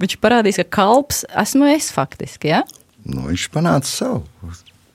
Viņš 0.00 0.18
parādīs, 0.20 0.60
ka 0.60 0.68
kalps 0.76 1.24
esmu 1.32 1.68
es 1.72 1.88
faktiski. 1.94 2.52
Ja? 2.52 2.62
Nu, 3.06 3.28
viņš 3.30 3.48
panāca 3.54 3.88
savu. 3.88 4.24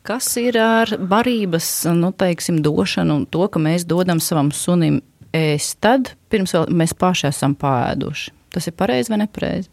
Kas 0.05 0.29
ir 0.41 0.57
ar 0.57 0.89
barības 0.97 1.67
nu, 1.97 2.09
teiksim, 2.17 2.61
došanu 2.65 3.21
un 3.21 3.25
to, 3.29 3.45
ka 3.49 3.61
mēs 3.61 3.85
dodam 3.89 4.21
savam 4.21 4.49
sunim 4.53 4.99
ēst 5.33 5.77
tad, 5.81 6.13
pirms 6.33 6.55
mēs 6.73 6.95
paši 6.97 7.29
esam 7.29 7.53
pāēduši? 7.57 8.33
Tas 8.51 8.67
ir 8.67 8.75
pareizi 8.77 9.13
vai 9.13 9.21
nepareizi? 9.21 9.69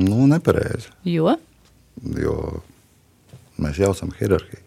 Nu, 0.00 0.26
nepareizi. 0.30 0.92
Jo? 1.04 1.34
Jo 2.18 2.36
mēs 3.62 3.80
jaucam 3.82 4.12
hierarhiju. 4.18 4.62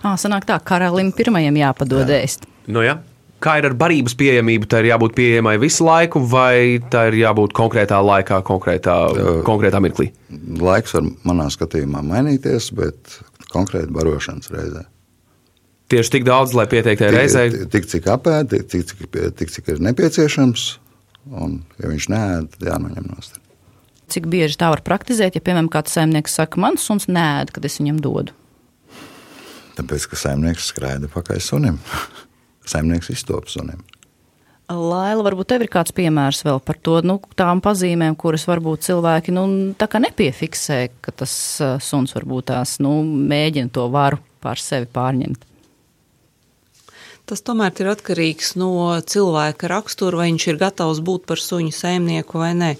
Ah, 0.00 0.16
sanāk 0.20 0.46
tā, 0.48 0.56
karalim 0.64 1.12
pirmajam 1.12 1.56
jāpadod 1.60 2.08
jā. 2.08 2.20
ēst. 2.24 2.46
Nu, 2.70 2.84
jā. 2.84 2.98
Kā 3.40 3.54
ir 3.56 3.70
ar 3.70 3.74
barības 3.80 4.12
pieejamību? 4.20 4.68
Tā 4.68 4.82
ir 4.82 4.90
jābūt 4.90 5.14
pieejamai 5.16 5.54
visu 5.60 5.84
laiku, 5.86 6.20
vai 6.28 6.76
tā 6.92 7.06
ir 7.08 7.22
jābūt 7.22 7.54
konkrētā 7.56 7.96
laikā, 8.04 8.42
konkrētā, 8.44 8.96
konkrētā 9.48 9.80
mirklī? 9.80 10.10
Laiks 10.60 10.92
var 10.96 11.08
manā 11.24 11.48
skatījumā 11.52 12.02
mainīties, 12.04 12.68
bet 12.76 13.16
konkrēti 13.52 13.92
barošanas 13.96 14.52
reizē. 14.52 14.84
Tieši 15.90 16.14
tik 16.18 16.28
daudz, 16.28 16.52
lai 16.54 16.68
pieteiktai 16.70 17.08
reizei? 17.14 17.48
Tik, 17.54 17.70
tik 17.72 17.88
cik 17.94 18.10
apēd, 18.12 18.52
tik, 18.52 18.68
tik, 18.70 18.92
tik, 18.92 19.16
tik 19.40 19.56
cik 19.56 19.72
ir 19.72 19.80
nepieciešams, 19.88 20.66
un 21.40 21.62
ja 21.80 21.90
viņš 21.90 22.10
neēd, 22.12 22.52
tad 22.54 22.68
jānoņem 22.74 23.08
nost. 23.08 23.39
Cik 24.10 24.26
bieži 24.30 24.58
tā 24.58 24.72
var 24.72 24.82
praktizēt, 24.86 25.36
ja, 25.38 25.44
piemēram, 25.44 25.70
kāds 25.70 25.94
saimnieks 25.94 26.34
saka, 26.40 26.58
man 26.62 26.78
suns 26.80 27.06
nē, 27.10 27.46
kad 27.54 27.66
es 27.66 27.78
viņam 27.78 28.00
dodu? 28.02 28.34
Tāpēc, 29.78 30.10
ka 30.10 30.18
saimnieks 30.18 30.72
skraida 30.72 31.08
pakaļ 31.12 31.40
sunim. 31.44 31.78
saimnieks 32.72 33.12
iztop 33.14 33.48
sunim. 33.50 33.82
Laila, 34.70 35.24
varbūt 35.26 35.48
tev 35.50 35.64
ir 35.64 35.70
kāds 35.72 35.90
piemērs 35.94 36.44
vēl 36.46 36.60
par 36.62 36.78
to, 36.78 37.00
nu, 37.02 37.16
tām 37.38 37.58
pazīmēm, 37.64 38.14
kuras 38.18 38.46
varbūt 38.46 38.86
cilvēki 38.86 39.34
nu, 39.34 39.44
nepiefiksē, 39.74 40.78
ka 41.02 41.14
tas 41.22 41.32
suns 41.82 42.14
varbūt 42.14 42.52
tās 42.52 42.76
nu, 42.82 43.00
mēģina 43.02 43.72
to 43.74 43.88
varu 43.90 44.20
pār 44.42 44.62
sevi 44.62 44.86
pārņemt. 44.94 45.49
Tas 47.30 47.44
tomēr 47.46 47.70
ir 47.78 47.86
atkarīgs 47.92 48.56
no 48.58 48.72
cilvēka 49.06 49.68
rakstura, 49.70 50.18
vai 50.18 50.24
viņš 50.32 50.46
ir 50.50 50.56
gatavs 50.58 50.98
būt 51.06 51.28
par 51.30 51.38
suņu 51.38 51.70
saimnieku 51.76 52.40
vai 52.40 52.48
nē. 52.58 52.70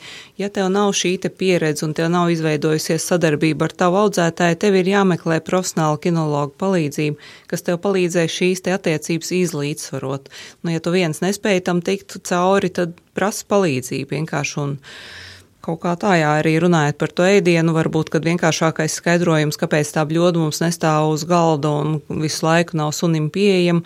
Ja 0.43 0.49
tev 0.51 0.73
nav 0.75 0.91
šī 0.99 1.13
pieredze 1.39 1.87
un 1.87 1.95
tev 1.95 2.09
nav 2.11 2.33
izveidojusies 2.35 3.07
sadarbība 3.13 3.69
ar 3.69 3.77
tavu 3.85 4.01
audzētāju, 4.01 4.59
tev 4.59 4.81
ir 4.81 4.91
jāmeklē 4.91 5.39
profesionāla 5.47 6.03
kinologa 6.03 6.51
palīdzība, 6.65 7.31
kas 7.47 7.63
tev 7.63 7.79
palīdzēs 7.87 8.37
šīs 8.41 8.67
attiecības 8.75 9.31
izlīdzsvarot. 9.39 10.27
Nu, 10.67 10.75
ja 10.75 10.83
tu 10.83 10.99
viens 10.99 11.23
nespēji 11.23 11.69
tam 11.71 11.79
tikt 11.87 12.19
cauri, 12.27 12.75
tad 12.75 12.99
prasa 13.15 13.47
palīdzību 13.55 14.19
vienkārši. 14.19 14.63
Un, 14.67 14.79
Kaut 15.61 15.83
kā 15.83 15.91
tā, 16.01 16.15
jā, 16.17 16.29
arī 16.41 16.55
runājot 16.63 16.97
par 16.97 17.11
to 17.13 17.25
ēdienu, 17.29 17.75
varbūt, 17.77 18.09
kad 18.15 18.25
vienkāršākais 18.25 18.95
skaidrojums, 18.97 19.59
kāpēc 19.61 19.91
tā 19.93 20.07
bļoda 20.09 20.41
mums 20.41 20.63
nestāv 20.63 21.11
uz 21.13 21.27
galda 21.29 21.75
un 21.83 21.99
visu 22.23 22.47
laiku 22.47 22.79
nav 22.81 22.95
sunim 22.97 23.27
pieejama, 23.35 23.85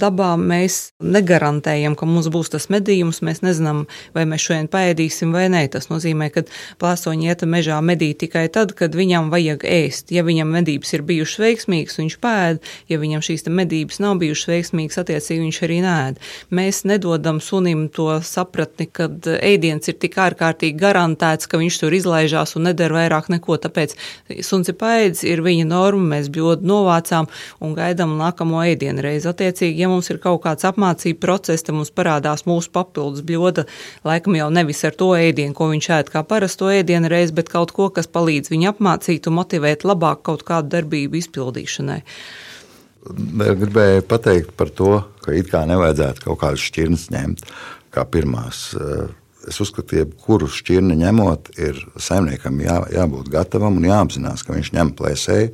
dabā 0.00 0.32
mēs 0.40 0.92
negarantējam, 1.02 1.96
ka 1.98 2.06
mums 2.08 2.28
būs 2.32 2.52
tas 2.54 2.68
medījums. 2.72 3.22
Mēs 3.24 3.42
nezinām, 3.44 3.84
vai 4.16 4.24
mēs 4.28 4.46
šodien 4.46 4.68
paēdīsim 4.72 5.32
vai 5.34 5.48
nē. 5.52 5.64
Tas 5.72 5.88
nozīmē, 5.90 6.30
ka 6.34 6.44
plāsoņi 6.82 7.30
iet 7.30 7.44
mežā 7.48 7.78
medīt 7.84 8.22
tikai 8.22 8.46
tad, 8.52 8.74
kad 8.78 8.96
viņam 8.96 9.30
vajag 9.32 9.66
ēst. 9.68 10.12
Ja 10.14 10.24
viņam 10.26 10.52
medības 10.54 10.92
ir 10.96 11.04
bijušas 11.08 11.42
veiksmīgas, 11.42 11.98
viņš 12.00 12.18
pēd, 12.22 12.62
ja 12.92 13.00
viņam 13.02 13.24
šīs 13.24 13.46
medības 13.52 14.00
nav 14.02 14.18
bijušas 14.22 14.50
veiksmīgas, 14.52 15.00
attiecīgi 15.02 15.46
viņš 15.46 15.60
arī 15.66 15.80
nēd. 15.84 16.20
Mēs 16.54 16.82
nedodam 16.88 17.40
sunim 17.42 17.88
to 17.92 18.08
sapratni, 18.26 18.88
ka 18.88 19.08
ēdiens 19.38 19.90
ir 19.90 19.98
tik 20.02 20.18
ārkārtīgi 20.22 20.78
garantēts, 20.80 21.48
ka 21.50 21.60
viņš 21.60 21.80
tur 21.82 21.96
izlaižās 21.96 22.56
un 22.58 22.68
nedara 22.70 23.02
vairāk 23.02 23.30
neko. 23.32 23.58
Tāpēc 23.62 23.94
suns 24.44 24.70
ir 24.70 24.78
paēdis, 24.80 25.24
ir 25.28 25.42
viņa 25.44 25.68
norma, 25.68 26.16
mēs 26.16 26.30
bļodu 26.32 26.66
novācām 26.68 27.28
un 27.62 27.76
gaidām 27.76 28.16
nākamo 28.18 28.62
ēdienu 28.66 29.04
reizi. 29.04 29.28
Attiecīgi, 29.30 29.81
ja 29.82 29.90
mums 29.90 30.08
ir 30.12 30.20
kaut 30.22 30.42
kāds 30.46 30.66
apmācību 30.68 31.20
process, 31.22 31.66
tad 31.66 31.76
mums 31.76 31.92
parādās 31.94 32.46
mūsu 32.48 32.72
papildus 32.74 33.24
bļoda, 33.26 33.66
laikam 34.08 34.38
jau 34.38 34.48
nevis 34.54 34.82
ar 34.88 34.96
to 34.98 35.12
ēdienu, 35.18 35.56
ko 35.58 35.68
viņš 35.72 35.90
ēd 35.98 36.14
kā 36.14 36.24
parasto 36.26 36.70
ēdienu 36.72 37.10
reizi, 37.12 37.36
bet 37.36 37.52
kaut 37.52 37.74
ko, 37.76 37.90
kas 37.94 38.10
palīdz 38.10 38.52
viņu 38.54 38.72
apmācīt 38.72 39.28
un 39.28 39.38
motivēt 39.40 39.86
labāk 39.88 40.24
kaut 40.28 40.46
kādu 40.48 40.72
darbību 40.76 41.20
izpildīšanai. 41.20 42.00
Gribēju 43.02 44.04
pateikt 44.06 44.52
par 44.58 44.70
to, 44.70 45.00
ka 45.24 45.34
it 45.34 45.48
kā 45.50 45.64
nevajadzētu 45.66 46.22
kaut 46.28 46.38
kādas 46.44 46.62
šķirnes 46.62 47.08
ņemt 47.10 47.48
kā 47.92 48.04
pirmās. 48.08 48.68
Es 49.48 49.58
uzskatu, 49.62 49.88
ka 49.90 50.02
jebkuru 50.04 50.46
šķirni 50.50 50.94
ņemot, 51.00 51.50
ir 51.58 51.80
saimniekam 51.98 52.60
jā, 52.62 52.78
jābūt 52.94 53.32
gatavam 53.32 53.80
un 53.80 53.88
jāapzinās, 53.88 54.44
ka 54.46 54.54
viņš 54.54 54.70
ņem 54.76 54.92
plēsēju, 55.00 55.50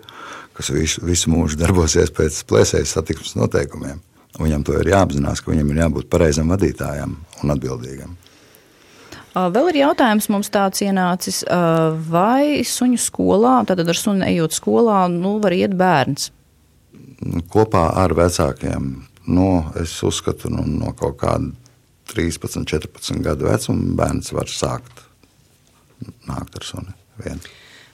kas 0.59 0.73
visu, 0.75 1.05
visu 1.09 1.33
mūžu 1.33 1.57
darbosies 1.61 2.12
pēc 2.12 2.43
plēsējas 2.51 2.93
satiksmes 2.99 3.38
noteikumiem. 3.38 4.03
Viņam 4.37 4.64
to 4.67 4.77
ir 4.79 4.91
jāapzinās, 4.93 5.41
ka 5.41 5.53
viņam 5.53 5.71
ir 5.73 5.83
jābūt 5.83 6.09
pareizam 6.12 6.51
vadītājam 6.53 7.14
un 7.43 7.55
atbildīgam. 7.55 8.17
Vēl 9.38 9.71
ir 9.71 9.81
jautājums 9.85 10.29
mums 10.33 10.51
tāds 10.53 10.83
ienācis, 10.83 11.43
vai 12.11 12.64
suņu 12.67 12.99
skolā, 13.01 13.61
tātad 13.69 13.88
ar 13.88 13.99
suni 13.99 14.27
ejot 14.33 14.57
skolā, 14.57 15.05
nu, 15.12 15.37
var 15.43 15.55
iet 15.55 15.77
bērns? 15.79 16.31
Kopā 17.53 17.85
ar 17.99 18.14
vecākiem, 18.19 18.91
nu, 19.31 19.49
es 19.81 19.95
uzskatu, 20.07 20.51
nu, 20.53 20.64
no 20.67 20.95
kaut 20.99 21.21
kāda 21.23 21.53
13, 22.12 22.64
14 22.67 23.23
gadu 23.25 23.49
vecuma 23.49 23.95
bērns 24.01 24.33
var 24.35 24.51
sākt 24.51 25.05
nākt 26.29 26.59
ar 26.59 26.67
suni 26.67 26.95
viens. 27.23 27.49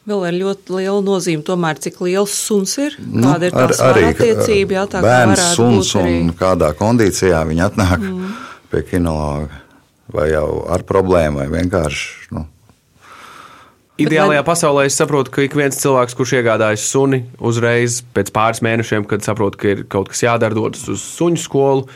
Vēl 0.04 0.24
ir 0.28 0.34
ļoti 0.42 0.74
liela 0.76 1.00
nozīme, 1.00 1.40
tomēr, 1.46 1.78
cik 1.80 2.02
liels 2.04 2.32
suns 2.36 2.74
ir. 2.76 2.96
Nu, 3.00 3.24
kāda 3.24 3.48
nu, 3.48 3.48
ir 3.48 3.54
tā 3.54 3.62
ar, 3.64 3.74
arī 3.88 4.08
attiecība? 4.10 4.76
Jā, 4.76 4.82
tā 4.92 5.00
bērns, 5.04 5.44
suns 5.56 5.92
arī... 5.96 6.16
un 6.20 6.34
kādā 6.36 6.68
kondīcijā 6.76 7.40
viņi 7.48 7.64
atnāk 7.70 8.02
mm. 8.02 8.34
pie 8.72 8.82
kinologa. 8.90 9.62
Vai 10.14 10.28
jau 10.28 10.48
ar 10.68 10.84
problēmu, 10.84 11.40
vai 11.40 11.48
vienkārši. 11.54 12.34
Nu. 12.36 12.44
Ideālajā 14.04 14.42
pasaulē 14.44 14.84
es 14.90 14.98
saprotu, 15.00 15.32
ka 15.32 15.46
ik 15.46 15.56
viens 15.56 15.78
cilvēks, 15.80 16.16
kurš 16.18 16.34
iegādājas 16.40 16.84
suni, 16.90 17.22
uzreiz 17.40 18.02
pēc 18.12 18.32
pāris 18.34 18.60
mēnešiem, 18.66 19.06
kad 19.08 19.24
saprot, 19.24 19.56
ka 19.56 19.70
ir 19.72 19.84
kaut 19.88 20.10
kas 20.12 20.24
jādara, 20.26 20.56
dodas 20.58 20.84
uz 20.90 21.00
suņu 21.14 21.40
skolu 21.40 21.86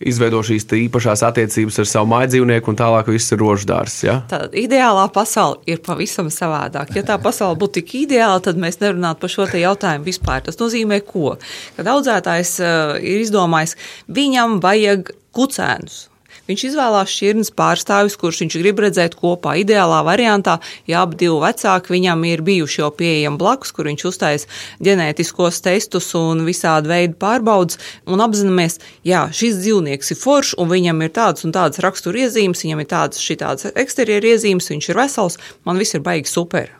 izveido 0.00 0.42
šīs 0.44 0.66
īpašās 0.76 1.22
attiecības 1.26 1.80
ar 1.80 1.88
savu 1.88 2.10
mājdzīvnieku, 2.12 2.72
un 2.72 2.78
tālāk 2.78 3.08
viss 3.12 3.32
ir 3.32 3.40
roždārs. 3.40 3.96
Ja? 4.04 4.18
Tā 4.30 4.44
ideālā 4.56 5.06
pasaule 5.12 5.62
ir 5.70 5.80
pavisam 5.84 6.28
savādāk. 6.32 6.92
Ja 6.96 7.04
tā 7.06 7.16
pasaule 7.22 7.58
būtu 7.60 7.80
tik 7.80 7.94
ideāla, 8.02 8.42
tad 8.44 8.60
mēs 8.60 8.80
nerunātu 8.82 9.24
par 9.24 9.32
šo 9.32 9.48
jautājumu 9.56 10.08
vispār. 10.08 10.44
Tas 10.46 10.60
nozīmē, 10.60 11.00
ko? 11.06 11.36
Kad 11.78 11.88
audzētājs 11.94 12.58
uh, 12.60 12.98
ir 13.00 13.24
izdomājis, 13.24 13.76
viņam 14.12 14.60
vajag 14.64 15.14
kucēnus. 15.36 16.06
Viņš 16.46 16.62
izvēlās 16.68 17.10
šķirnes 17.10 17.50
pārstāvis, 17.58 18.16
kurš 18.20 18.44
viņš 18.44 18.56
grib 18.60 18.82
redzēt 18.84 19.16
kopā. 19.18 19.56
Ideālā 19.58 19.98
variantā, 20.06 20.58
ja 20.86 21.02
abi 21.02 21.18
divi 21.24 21.40
vecāki 21.42 21.94
viņam 21.96 22.22
ir 22.30 22.44
bijuši 22.46 22.80
jau 22.82 22.92
pieejami 22.94 23.40
blakus, 23.40 23.74
kur 23.74 23.90
viņš 23.90 24.06
uztais 24.06 24.46
ģenētiskos 24.86 25.58
testus 25.64 26.12
un 26.18 26.44
visādi 26.46 26.92
veidu 26.92 27.18
pārbaudas, 27.18 27.80
un 28.06 28.22
apzināmies, 28.22 28.78
jā, 29.06 29.26
šis 29.34 29.58
dzīvnieks 29.64 30.14
ir 30.14 30.22
foršs, 30.22 30.54
un 30.62 30.70
viņam 30.70 31.02
ir 31.02 31.14
tādas 31.18 31.48
un 31.48 31.54
tādas 31.56 31.82
raksturiezīmes, 31.82 32.62
viņam 32.66 32.84
ir 32.84 32.90
tādas 32.94 33.22
šitādas 33.26 33.72
eksterjeru 33.74 34.34
iezīmes, 34.36 34.70
viņš 34.70 34.90
ir 34.92 35.02
vesels, 35.02 35.40
man 35.66 35.82
viss 35.82 35.98
ir 35.98 36.06
baigi 36.06 36.30
super. 36.30 36.70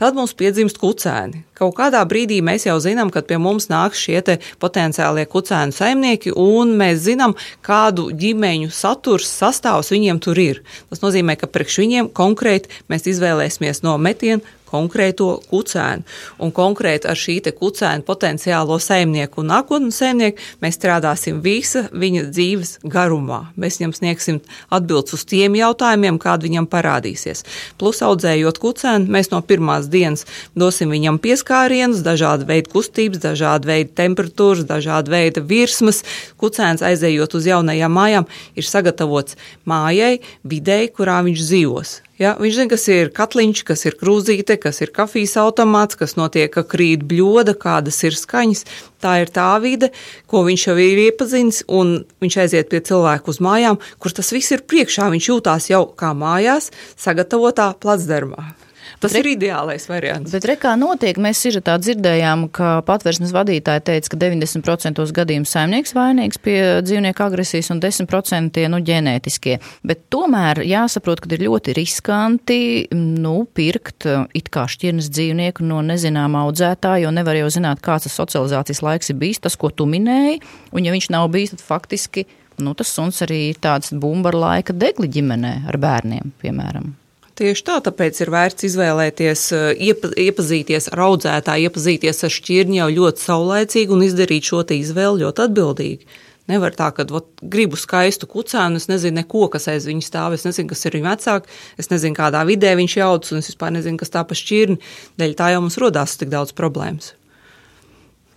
Tad 0.00 0.16
mums 0.18 0.34
piedzimst 0.38 0.78
kucēni. 0.80 1.44
Kaut 1.54 1.76
kādā 1.78 2.00
brīdī 2.08 2.40
mēs 2.44 2.66
jau 2.66 2.76
zinām, 2.82 3.12
kad 3.14 3.28
pie 3.28 3.38
mums 3.38 3.68
nāks 3.70 4.02
šie 4.02 4.20
potenciālie 4.62 5.26
kucēnu 5.30 5.74
saimnieki, 5.74 6.34
un 6.34 6.74
mēs 6.78 7.04
zinām, 7.06 7.36
kādu 7.64 8.08
ģimeņu 8.10 8.72
saturs, 8.74 9.30
sastāvs 9.30 9.92
viņiem 9.94 10.20
tur 10.24 10.40
ir. 10.42 10.62
Tas 10.90 11.04
nozīmē, 11.04 11.38
ka 11.38 11.50
priekš 11.50 11.80
viņiem 11.84 12.10
konkrēti 12.16 12.82
mēs 12.90 13.08
izvēlēsimies 13.14 13.84
no 13.86 13.96
metiena 13.98 14.42
konkrēto 14.74 15.30
kucēnu. 15.50 16.04
Un 16.42 16.52
konkrēti 16.54 17.08
ar 17.10 17.18
šī 17.18 17.40
kucēna 17.54 18.04
potenciālo 18.06 18.78
saimnieku 18.82 19.42
un 19.42 19.50
nākotnes 19.52 19.98
saimnieku 20.00 20.42
mēs 20.62 20.78
strādāsim 20.78 21.40
visa 21.44 21.86
viņa 21.92 22.26
dzīves 22.30 22.76
garumā. 22.90 23.40
Mēs 23.60 23.78
viņam 23.80 23.94
sniegsim 23.96 24.40
atbildes 24.74 25.16
uz 25.16 25.24
tiem 25.28 25.56
jautājumiem, 25.58 26.18
kādi 26.22 26.48
viņam 26.48 26.68
parādīsies. 26.70 27.44
Plus 27.80 28.02
audzējot 28.04 28.60
kucēnu, 28.62 29.10
mēs 29.10 29.30
no 29.32 29.42
pirmās 29.44 29.90
dienas 29.92 30.26
dosim 30.58 30.92
viņam 30.94 31.20
pieskārienus, 31.22 32.04
dažādu 32.06 32.48
veidu 32.48 32.72
kustības, 32.74 33.22
dažādu 33.24 33.70
veidu 33.70 33.94
temperatūras, 33.98 34.66
dažādu 34.68 35.14
veidu 35.14 35.44
virsmas. 35.48 36.02
Kucēns 36.40 36.84
aizējot 36.86 37.38
uz 37.38 37.50
jaunajām 37.50 37.94
mājām 37.94 38.30
ir 38.54 38.68
sagatavots 38.68 39.38
mājai, 39.68 40.18
videi, 40.44 40.88
kurā 40.88 41.22
viņš 41.26 41.46
dzīvos. 41.48 42.00
Ja, 42.14 42.36
viņš 42.38 42.54
zina, 42.54 42.70
kas 42.70 42.84
ir 42.94 43.08
katliņš, 43.10 43.60
kas 43.66 43.80
ir 43.88 43.96
krūzīte, 43.98 44.54
kas 44.62 44.78
ir 44.84 44.92
kafijas 44.94 45.34
automāts, 45.42 45.98
kas 45.98 46.14
notiek, 46.14 46.52
ka 46.54 46.62
krīt 46.62 47.02
bļoda, 47.10 47.56
kādas 47.58 47.98
ir 48.06 48.14
skaņas. 48.14 48.62
Tā 49.02 49.16
ir 49.24 49.32
tā 49.34 49.48
vide, 49.64 49.90
ko 50.30 50.44
viņš 50.46 50.66
jau 50.68 50.76
ir 50.78 51.00
iepazinis, 51.08 51.64
un 51.66 51.96
viņš 52.22 52.36
aiziet 52.44 52.70
pie 52.70 52.84
cilvēku 52.86 53.34
uz 53.34 53.42
mājām, 53.42 53.80
kur 53.98 54.14
tas 54.14 54.30
viss 54.30 54.54
ir 54.54 54.62
priekšā. 54.62 55.10
Viņš 55.10 55.30
jūtās 55.32 55.66
jau 55.74 55.88
kā 55.98 56.14
mājās, 56.14 56.70
sagatavotā 56.94 57.72
placdarmā. 57.82 58.52
Tas 59.00 59.12
bet, 59.12 59.20
ir 59.20 59.30
ideālais 59.34 59.86
variants. 59.88 60.32
Bet 60.34 60.46
re, 60.48 60.56
kā 60.60 60.74
notiek, 60.78 61.18
mēs 61.20 61.40
sižetā 61.44 61.76
dzirdējām, 61.82 62.46
ka 62.54 62.76
patversmes 62.86 63.34
vadītāji 63.34 63.84
teica, 63.88 64.12
ka 64.12 64.20
90% 64.22 65.02
gadījumu 65.18 65.48
saimnieks 65.48 65.94
vainīgs 65.96 66.40
pie 66.44 66.58
dzīvnieku 66.84 67.24
agresijas 67.26 67.72
un 67.74 67.82
10% 67.82 68.62
nu, 68.70 68.80
ģenētiskie. 68.84 69.58
Bet 69.86 70.06
tomēr 70.14 70.62
jāsaprot, 70.66 71.22
ka 71.24 71.32
ir 71.34 71.46
ļoti 71.48 71.74
riskanti 71.76 72.60
nu, 72.94 73.36
pirkt 73.56 74.08
uh, 74.10 74.24
it 74.36 74.50
kā 74.54 74.66
šķirnes 74.70 75.10
dzīvnieku 75.14 75.66
no 75.66 75.82
nezināmā 75.84 76.46
audzētāja, 76.48 77.04
jo 77.04 77.12
nevar 77.14 77.38
jau 77.40 77.50
zināt, 77.52 77.82
kāds 77.84 78.08
tas 78.08 78.16
socializācijas 78.20 78.82
laiks 78.84 79.12
ir 79.12 79.20
bijis, 79.20 79.42
tas, 79.44 79.58
ko 79.60 79.70
tu 79.74 79.88
minēji, 79.90 80.40
un 80.74 80.86
ja 80.86 80.94
viņš 80.94 81.10
nav 81.14 81.30
bijis, 81.34 81.54
tad 81.54 81.64
faktiski 81.64 82.26
nu, 82.62 82.74
tas 82.78 82.92
suns 82.94 83.22
arī 83.24 83.48
ir 83.50 83.62
tāds 83.62 83.94
bumba 83.98 84.32
laika 84.34 84.76
degli 84.76 85.10
ģimenē 85.10 85.56
ar 85.70 85.80
bērniem, 85.82 86.36
piemēram. 86.42 86.92
Tieši 87.34 87.64
tā, 87.66 87.80
tāpēc 87.82 88.20
ir 88.22 88.30
vērts 88.30 88.66
izvēlēties, 88.68 89.40
eh, 89.56 89.80
iepa, 89.88 90.12
iepazīties 90.14 90.86
ar 90.92 91.00
audzētāju, 91.08 91.66
iepazīties 91.66 92.22
ar 92.22 92.30
šķirni 92.30 92.78
jau 92.78 92.86
ļoti 92.94 93.24
saulēcīgi 93.24 93.90
un 93.90 94.04
izdarīt 94.06 94.46
šo 94.46 94.62
izvēli 94.62 95.24
ļoti 95.24 95.42
atbildīgi. 95.48 96.06
Nevar 96.46 96.76
tā, 96.76 96.92
ka 96.94 97.06
ot, 97.16 97.26
gribu 97.40 97.74
skaistu 97.80 98.28
kucēnu, 98.28 98.76
es 98.76 98.86
nezinu, 98.86 99.16
neko, 99.18 99.48
kas 99.50 99.66
aiz 99.72 99.88
viņa 99.88 100.04
stāv. 100.04 100.36
Es 100.36 100.44
nezinu, 100.44 100.68
kas 100.68 100.84
ir 100.84 100.98
viņa 100.98 101.10
vecāks, 101.10 101.48
es 101.80 101.88
nezinu, 101.90 102.14
kādā 102.14 102.44
vidē 102.46 102.76
viņš 102.76 102.96
jauc, 103.00 103.32
un 103.32 103.40
es 103.40 103.48
vispār 103.50 103.72
nezinu, 103.72 103.98
kas 103.98 104.12
tā 104.12 104.22
pa 104.28 104.36
šķirni. 104.36 104.78
Dēļ 105.18 105.34
tā 105.40 105.50
jau 105.56 105.64
mums 105.64 105.80
rodās 105.80 106.18
tik 106.20 106.28
daudz 106.28 106.52
problēmas. 106.52 107.14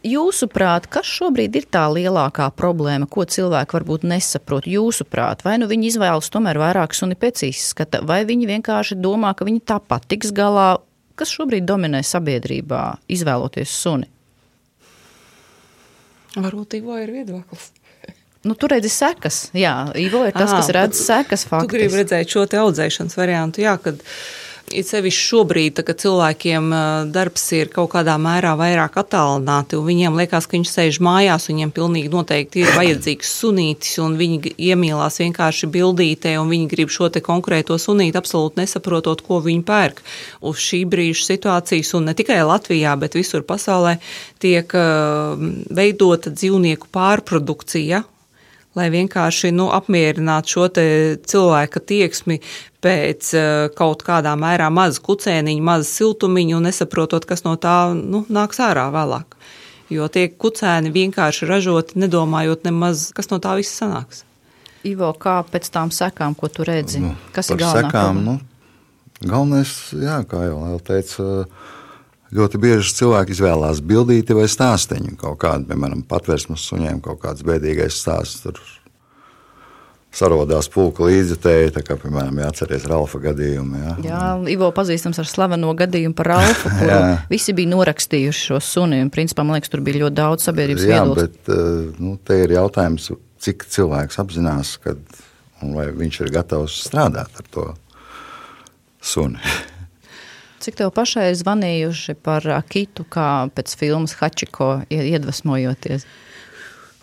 Jūsuprāt, 0.07 0.87
kas 0.91 1.07
šobrīd 1.09 1.55
ir 1.59 1.65
tā 1.73 1.83
lielākā 1.91 2.47
problēma, 2.55 3.09
ko 3.11 3.25
cilvēki 3.27 3.75
varbūt 3.75 4.05
nesaprot? 4.07 4.67
Jūsuprāt, 4.69 5.43
vai 5.43 5.57
nu 5.59 5.67
viņi 5.67 5.91
izvēlas 5.91 6.29
tomēr 6.31 6.59
vairāk 6.61 6.95
suni 6.95 7.17
pēc 7.19 7.43
izskata, 7.49 8.03
vai 8.07 8.21
viņi 8.27 8.47
vienkārši 8.53 8.99
domā, 9.01 9.33
ka 9.35 9.47
viņi 9.47 9.65
tāpat 9.67 10.07
tiks 10.13 10.31
galā? 10.35 10.77
Kas 11.17 11.33
šobrīd 11.33 11.65
dominē 11.67 12.03
sabiedrībā, 12.05 12.83
izvēloties 13.11 13.73
suni? 13.73 14.07
Varbūt 16.37 16.77
Ivo 16.77 16.99
ir 17.01 17.11
viedoklis. 17.15 17.71
Nu, 18.47 18.55
tur 18.55 18.71
redzi 18.71 18.91
sekas. 18.93 19.47
Jā, 19.57 19.89
Ivo 19.99 20.21
ir 20.27 20.35
tas, 20.35 20.51
à, 20.53 20.61
kas 20.61 20.69
redz 20.75 20.99
sekas. 21.01 21.47
Faktiski. 21.49 21.67
Tu 21.67 21.73
gribi 21.73 21.99
redzēt 21.99 22.31
šo 22.31 22.45
te 22.47 22.59
audzēšanas 22.61 23.17
variantu, 23.17 23.63
jā, 23.65 23.73
kad 23.81 23.99
Ir 24.67 24.83
sevišķi 24.83 25.23
šobrīd, 25.23 25.79
kad 25.87 26.01
cilvēkiem 26.01 26.65
darbs 27.15 27.45
ir 27.55 27.69
kaut 27.71 27.87
kādā 27.93 28.17
mērā 28.19 28.51
vairāk 28.59 28.97
attālināti, 28.99 29.77
un 29.79 29.85
viņiem 29.87 30.17
liekas, 30.19 30.43
ka 30.43 30.57
viņš 30.57 30.73
sēž 30.73 30.99
mājās, 31.07 31.45
un 31.47 31.55
viņiem 31.55 31.71
pilnīgi 31.77 32.11
noteikti 32.11 32.65
ir 32.65 32.73
vajadzīgs 32.75 33.29
sunītis, 33.39 33.93
un 34.03 34.17
viņi 34.19 34.51
iemīlās 34.67 35.21
vienkārši 35.23 35.69
bildītē, 35.71 36.35
un 36.41 36.51
viņi 36.51 36.67
grib 36.73 36.91
šo 36.91 37.07
te 37.07 37.23
konkrēto 37.23 37.79
sunīti, 37.79 38.19
absolūti 38.19 38.59
nesaprotot, 38.59 39.23
ko 39.23 39.39
viņi 39.45 39.63
pērk. 39.71 40.03
Uz 40.43 40.59
šī 40.59 40.81
brīža 40.91 41.29
situācijas, 41.29 41.93
un 41.95 42.11
ne 42.11 42.17
tikai 42.19 42.41
Latvijā, 42.43 42.99
bet 42.99 43.15
visur 43.15 43.47
pasaulē, 43.47 43.95
tiek 44.43 44.75
veidota 45.79 46.35
dzīvnieku 46.35 46.91
pārprodukcija 46.91 48.03
lai 48.77 48.91
vienkārši 48.93 49.51
nu, 49.55 49.71
apmierinātu 49.73 50.53
šo 50.53 50.67
cilvēka 50.77 51.81
tieksmi 51.89 52.39
pēc 52.87 53.31
uh, 53.35 53.67
kaut 53.75 54.03
kādā 54.07 54.33
mērā 54.39 54.69
maza 54.73 55.03
kucēniņa, 55.03 55.63
maza 55.63 55.89
siltumiņa 55.89 56.57
un 56.57 56.69
nesaprotot, 56.69 57.27
kas 57.27 57.43
no 57.43 57.57
tā 57.59 57.77
nu, 57.97 58.23
nāks 58.31 58.61
ārā 58.63 58.87
vēlāk. 58.95 59.35
Jo 59.91 60.09
tie 60.11 60.27
kucēni 60.27 60.91
vienkārši 60.91 61.47
ražoti, 61.47 61.99
nedomājot 62.01 62.65
nemaz, 62.67 63.09
kas 63.15 63.31
no 63.31 63.39
tā 63.43 63.55
viss 63.59 63.75
sanāks. 63.79 64.25
Ivo, 64.87 65.09
kā 65.19 65.39
pēc 65.47 65.69
tām 65.73 65.91
sekām, 65.95 66.35
ko 66.37 66.49
tu 66.51 66.65
redzi? 66.67 67.01
Nu, 67.03 67.15
kas 67.35 67.51
ir 67.51 67.59
galvenā? 67.59 67.87
Sekām, 67.87 68.21
nu, 68.23 68.35
galvenais, 69.23 69.73
jā, 69.95 70.19
kā 70.29 70.43
jau 70.47 70.77
teicu, 70.87 71.27
ļoti 72.37 72.61
bieži 72.61 72.95
cilvēki 72.99 73.35
izvēlās 73.35 73.81
bildīti 73.83 74.35
vai 74.37 74.47
stāsteņu. 74.51 75.15
Kaut 75.23 75.39
kādu, 75.43 75.67
piemēram, 75.71 76.03
patvērsmes 76.07 76.67
suņiem, 76.69 77.01
kaut 77.03 77.23
kāds 77.23 77.47
bēdīgais 77.47 77.99
stāsts. 78.03 78.43
Tur 78.43 78.59
sarodās 80.15 80.69
pulka 80.71 81.05
līdzjutēji, 81.07 81.73
kā, 81.85 81.97
piemēram, 82.01 82.39
jāatceries 82.41 82.87
Ralfa 82.89 83.19
gadījumu. 83.27 83.81
Jā, 83.81 83.93
jā 84.07 84.21
Ivo 84.53 84.71
pazīstams 84.75 85.19
ar 85.21 85.29
slaveno 85.29 85.73
gadījumu 85.77 86.17
par 86.17 86.31
Ralfu, 86.33 86.71
kur 86.79 86.93
visi 87.33 87.55
bija 87.57 87.71
norakstījuši 87.75 88.49
šo 88.51 88.59
suni, 88.63 89.01
un 89.05 89.13
principā, 89.13 89.45
man 89.45 89.59
liekas, 89.59 89.71
tur 89.73 89.83
bija 89.85 90.05
ļoti 90.05 90.17
daudz 90.17 90.47
sabiedrības 90.47 90.85
jā, 90.87 90.99
viedokļu. 91.03 91.23
bet 91.23 91.53
eh, 91.53 92.03
nu, 92.03 92.17
te 92.23 92.41
ir 92.43 92.55
jautājums, 92.57 93.11
cik 93.43 93.67
cilvēks 93.69 94.21
apzinās, 94.23 94.75
kad, 94.83 95.01
vai 95.61 95.89
viņš 95.93 96.21
ir 96.25 96.33
gatavs 96.39 96.81
strādāt 96.87 97.41
ar 97.43 97.51
to 97.53 97.71
suni. 99.03 99.41
Cik 100.67 100.73
tev 100.79 100.89
pašai 100.91 101.29
zvanījuši 101.37 102.17
par 102.25 102.43
Akitu, 102.51 103.05
kā 103.07 103.45
pēc 103.55 103.75
filmas 103.77 104.15
Hačiko 104.17 104.81
iedvesmojoties? 104.91 106.03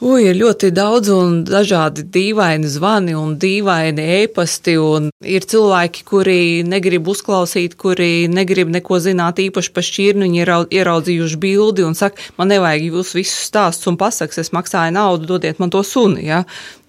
Ui, 0.04 0.26
ir 0.28 0.36
ļoti 0.36 0.68
daudz 0.76 1.08
un 1.14 1.36
dažādi 1.48 2.02
dīvaini 2.12 2.68
zvani 2.68 3.14
un 3.16 3.38
dīvaini 3.40 4.04
ēpasti. 4.18 4.74
Ir 5.32 5.46
cilvēki, 5.48 6.02
kuri 6.04 6.36
negrib 6.68 7.08
uzklausīt, 7.08 7.78
kuri 7.80 8.26
negrib 8.28 8.68
neko 8.74 8.98
zināt 9.00 9.40
īpaši 9.40 9.72
par 9.72 9.86
šķirni. 9.88 10.26
Viņi 10.28 10.42
ir 10.44 10.52
ieraudzījuši 10.76 11.40
bildi 11.40 11.88
un 11.88 11.96
saka, 11.96 12.20
man 12.36 12.52
nevajag 12.52 12.90
jūs 12.90 13.14
visus 13.16 13.48
stāstus 13.48 13.88
un 13.88 13.96
pasakas, 13.96 14.42
es 14.44 14.52
maksāju 14.52 14.92
naudu, 14.92 15.30
dodiet 15.32 15.62
man 15.62 15.72
to 15.72 15.80
suni. 15.80 16.26
Ja? 16.28 16.42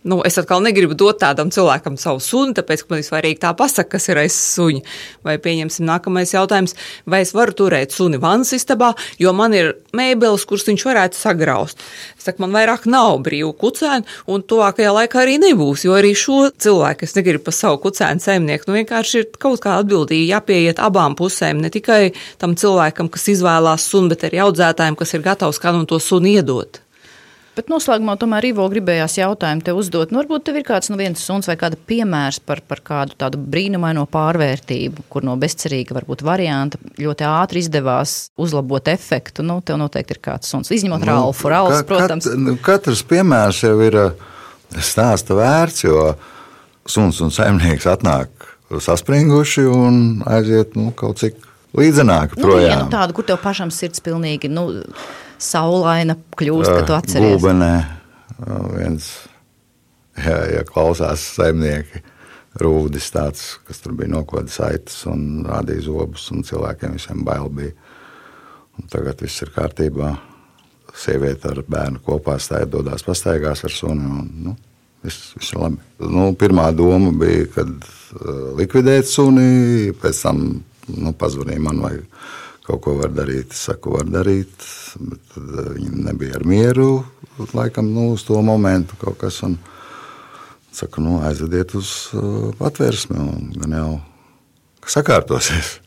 Nu, 0.05 0.19
es 0.25 0.37
atkal 0.37 0.61
negribu 0.63 0.95
dot 0.97 1.19
tādam 1.23 1.49
cilvēkam 1.53 1.97
savu 1.99 2.21
suni, 2.23 2.53
tāpēc, 2.57 2.85
man 2.89 3.01
ir 3.01 3.07
svarīgi 3.07 3.41
tā 3.41 3.51
pasaka, 3.57 3.95
kas 3.95 4.07
ir 4.11 4.21
aiz 4.21 4.35
suņa. 4.37 4.83
Vai 5.25 5.37
pieņemsim 5.41 5.87
nākamais 5.87 6.35
jautājums, 6.35 6.75
vai 7.09 7.23
es 7.25 7.33
varu 7.35 7.55
turēt 7.57 7.95
suni 7.95 8.19
vannas 8.21 8.53
istabā, 8.55 8.93
jo 9.21 9.33
man 9.35 9.55
ir 9.57 9.73
mēbeles, 9.97 10.45
kuras 10.47 10.67
viņš 10.69 10.85
varētu 10.85 11.19
sagraust. 11.19 11.81
Es 12.19 12.29
saku, 12.29 12.43
man 12.45 12.53
vairāk 12.55 12.85
nav 12.89 13.17
brīvu 13.25 13.51
kucēnu, 13.57 14.05
un 14.31 14.45
tuvākajā 14.45 14.93
laikā 14.99 15.23
arī 15.23 15.39
nebūs, 15.41 15.87
jo 15.87 15.97
arī 15.97 16.13
šo 16.17 16.51
cilvēku 16.53 17.09
es 17.09 17.17
negribu 17.17 17.47
pa 17.49 17.55
savu 17.55 17.81
kucēnu 17.87 18.21
saimnieku. 18.21 18.69
Nu, 18.69 18.77
vienkārši 18.79 19.21
ir 19.23 19.29
kaut 19.41 19.63
kā 19.65 19.79
atbildīgi 19.81 20.29
jāpieiet 20.29 20.81
abām 20.83 21.17
pusēm, 21.17 21.65
ne 21.65 21.73
tikai 21.73 22.13
tam 22.41 22.53
cilvēkam, 22.59 23.09
kas 23.09 23.29
izvēlās 23.33 23.89
suni, 23.89 24.13
bet 24.13 24.29
arī 24.29 24.45
audzētājiem, 24.45 24.99
kas 24.99 25.17
ir 25.17 25.25
gatavs 25.25 25.61
kādam 25.63 25.89
to 25.89 26.01
suni 26.03 26.37
iedot. 26.37 26.84
Bet 27.55 27.69
noslēgumā 27.71 28.17
tomēr 28.19 28.49
Ivo 28.49 28.65
gribējās 28.71 29.15
jautājumu 29.15 29.63
te 29.63 29.73
uzdot. 29.75 30.11
Nu, 30.11 30.19
varbūt 30.19 30.43
tev 30.49 30.59
ir 30.59 30.65
kāds 30.67 30.91
nu, 30.91 30.97
viens 30.99 31.21
suns 31.23 31.47
vai 31.47 31.55
kāda 31.59 31.79
piemērs 31.79 32.41
par, 32.43 32.59
par 32.67 32.81
kādu 32.83 33.15
tādu 33.19 33.39
brīnumaino 33.39 34.03
pārvērtību, 34.11 35.05
kur 35.11 35.23
no 35.23 35.37
bezcerīga 35.39 35.95
varbūt 35.95 36.25
varianta 36.27 36.81
ļoti 36.99 37.27
ātri 37.29 37.63
izdevās 37.63 38.17
uzlabot 38.35 38.91
efektu. 38.91 39.45
Nu, 39.47 39.61
tev 39.63 39.79
noteikti 39.79 40.17
ir 40.17 40.21
kāds 40.27 40.51
suns, 40.51 40.73
izņemot 40.75 41.05
nu, 41.05 41.11
Ralfu. 41.13 41.51
Ralfs, 41.53 41.79
ka, 41.79 41.89
protams. 41.93 42.27
Kat, 42.27 42.43
nu, 42.43 42.57
katrs 42.65 43.05
piemērs 43.07 43.63
jau 43.63 43.75
ir 43.87 43.99
uh, 44.03 44.27
stāsta 44.75 45.39
vērts, 45.39 45.85
jo 45.87 46.11
suns 46.91 47.23
un 47.23 47.31
saimnieks 47.33 47.87
atnāk 47.89 48.51
saspringuši 48.81 49.67
un 49.69 49.99
aiziet 50.27 50.75
nu, 50.75 50.89
kaut 50.97 51.21
cik 51.21 51.37
līdzenāk 51.75 52.35
projām. 52.39 52.87
Nu, 52.87 52.91
tādu, 52.93 53.15
kur 53.15 53.27
tev 53.27 53.39
pašam 53.43 53.71
sirds 53.73 54.03
pilnīgi. 54.03 54.49
Nu, 54.51 54.67
saulaina 55.41 56.17
kļūst, 56.37 56.71
kad 56.71 56.89
tu 56.89 56.97
atceries? 56.97 57.37
Gulbenē 57.39 57.73
viens, 58.75 59.07
ja, 60.19 60.37
ja 60.51 60.63
klausās 60.67 61.23
saimnieki, 61.35 62.01
rūdis 62.61 63.09
tāds, 63.13 63.47
kas 63.67 63.81
tur 63.83 63.95
bija 63.97 64.13
nokodis 64.13 64.59
aitas 64.63 65.01
un 65.11 65.43
rādīja 65.47 65.87
zobus, 65.89 66.29
un 66.31 66.45
cilvēkiem 66.47 66.95
visiem 66.95 67.25
bail 67.27 67.49
bija. 67.51 67.75
Un 68.75 68.89
tagad 68.91 69.21
viss 69.23 69.43
ir 69.43 69.53
kārtībā. 69.55 70.15
Sieviete 70.95 71.49
ar 71.51 71.59
bērnu 71.67 71.99
kopā 72.03 72.37
stāja, 72.39 72.67
dodas 72.71 73.03
pastaigās 73.03 73.65
ar 73.67 73.71
suni. 73.71 74.03
Un, 74.03 74.29
nu, 74.45 74.53
viss, 75.03 75.33
viss 75.35 75.51
ir 75.51 75.59
labi. 75.59 75.79
Nu, 75.99 76.29
pirmā 76.39 76.69
doma 76.75 77.11
bija, 77.19 77.47
kad 77.55 77.71
likvidēt 78.59 79.07
suni, 79.11 79.91
pēc 79.99 80.21
tam 80.23 80.41
nu, 80.95 81.13
pazvanīja 81.19 81.63
man, 81.63 81.81
vai 81.83 81.93
kaut 82.65 82.81
ko 82.85 82.95
var 82.99 83.13
darīt. 83.13 83.53
Es 83.53 83.65
saku, 83.69 83.93
var 83.95 84.09
darīt, 84.09 84.65
bet 84.99 85.37
eh, 85.39 85.71
viņi 85.77 86.03
nebija 86.09 86.39
ar 86.39 86.45
mieru. 86.49 86.89
Laikam, 87.53 87.91
nu, 87.93 88.11
uz 88.15 88.25
to 88.27 88.39
momentu 88.45 88.97
kaut 89.01 89.19
kas. 89.21 89.41
Un, 89.45 89.57
saku, 90.75 91.03
nu, 91.03 91.19
aizvediet 91.23 91.71
uz 91.77 91.89
uh, 92.15 92.51
patvērsmi, 92.59 93.15
un 93.15 93.49
gan 93.55 93.75
jau 93.75 93.89
sakārtosies. 94.91 95.77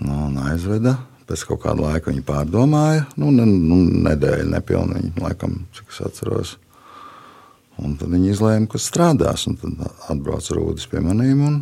Nu, 0.00 0.26
un 0.28 0.38
aizveda. 0.48 0.96
Pēc 1.28 1.44
kaut 1.46 1.60
kāda 1.62 1.84
laika 1.84 2.10
viņi 2.10 2.24
pārdomāja. 2.26 3.04
Nu, 3.20 3.30
ne, 3.34 3.44
nu, 3.46 3.82
nedēļa 4.08 4.48
nepilnīgi, 4.50 5.12
laikam, 5.22 5.60
cik 5.76 5.92
es 5.92 6.00
atceros. 6.08 6.54
Un 7.80 7.94
tad 8.00 8.10
viņi 8.12 8.32
izlēma, 8.32 8.68
ka 8.70 8.80
strādās. 8.82 9.46
Tad 9.60 9.84
atbrauca 10.10 10.56
Rūdis 10.56 10.88
pie 10.90 11.04
maniem. 11.04 11.44
Un, 11.46 11.60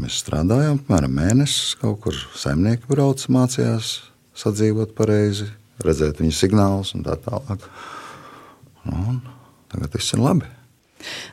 Mēs 0.00 0.20
strādājām 0.22 0.78
apmēram 0.78 1.12
mēnesi, 1.12 1.74
kaut 1.80 1.98
kur 2.04 2.16
saimnieki 2.38 2.88
brauc, 2.88 3.20
mācījās 3.28 3.98
sadzīvot 4.38 4.94
pareizi, 4.96 5.50
redzēt 5.84 6.22
viņu 6.22 6.36
signālus 6.36 6.94
un 6.96 7.04
tā 7.04 7.18
tālāk. 7.20 7.66
Un 8.88 9.20
tagad 9.68 9.98
viss 9.98 10.14
ir 10.16 10.22
labi. 10.24 10.48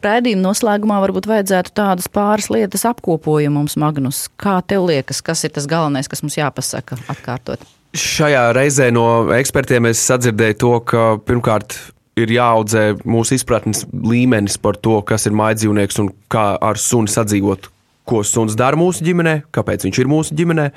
Raidījuma 0.03 0.43
noslēgumā 0.49 0.97
varbūt 1.03 1.27
vajadzētu 1.27 1.73
tādas 1.75 2.07
pāris 2.11 2.49
lietas 2.51 2.83
apkopojumu 2.87 3.61
mums, 3.61 3.77
Magnus. 3.79 4.25
Kā 4.39 4.59
tev 4.67 4.87
liekas, 4.89 5.21
kas 5.23 5.43
ir 5.47 5.55
tas 5.55 5.67
galvenais, 5.69 6.07
kas 6.11 6.23
mums 6.23 6.37
jāpasaka 6.39 6.99
atkārtot? 7.11 7.63
Šajā 7.97 8.49
reizē 8.55 8.89
no 8.91 9.05
ekspertiem 9.35 9.87
es 9.91 10.03
sadzirdēju 10.07 10.59
to, 10.63 10.73
ka 10.91 11.05
pirmkārt 11.23 11.77
ir 12.19 12.31
jāaudzē 12.35 12.85
mūsu 13.07 13.37
izpratnes 13.37 13.85
līmenis 13.91 14.59
par 14.59 14.79
to, 14.81 14.99
kas 15.07 15.27
ir 15.29 15.35
mājdzīvnieks 15.37 16.03
un 16.03 16.11
kā 16.31 16.49
ar 16.59 16.79
suni 16.81 17.11
sadzīvot 17.11 17.71
ko 18.07 18.23
suns 18.25 18.55
dara 18.57 18.79
mūsu 18.79 19.05
ģimenē, 19.05 19.41
kāpēc 19.53 19.85
viņš 19.87 20.01
ir 20.01 20.11
mūsu 20.11 20.37
ģimenē. 20.37 20.71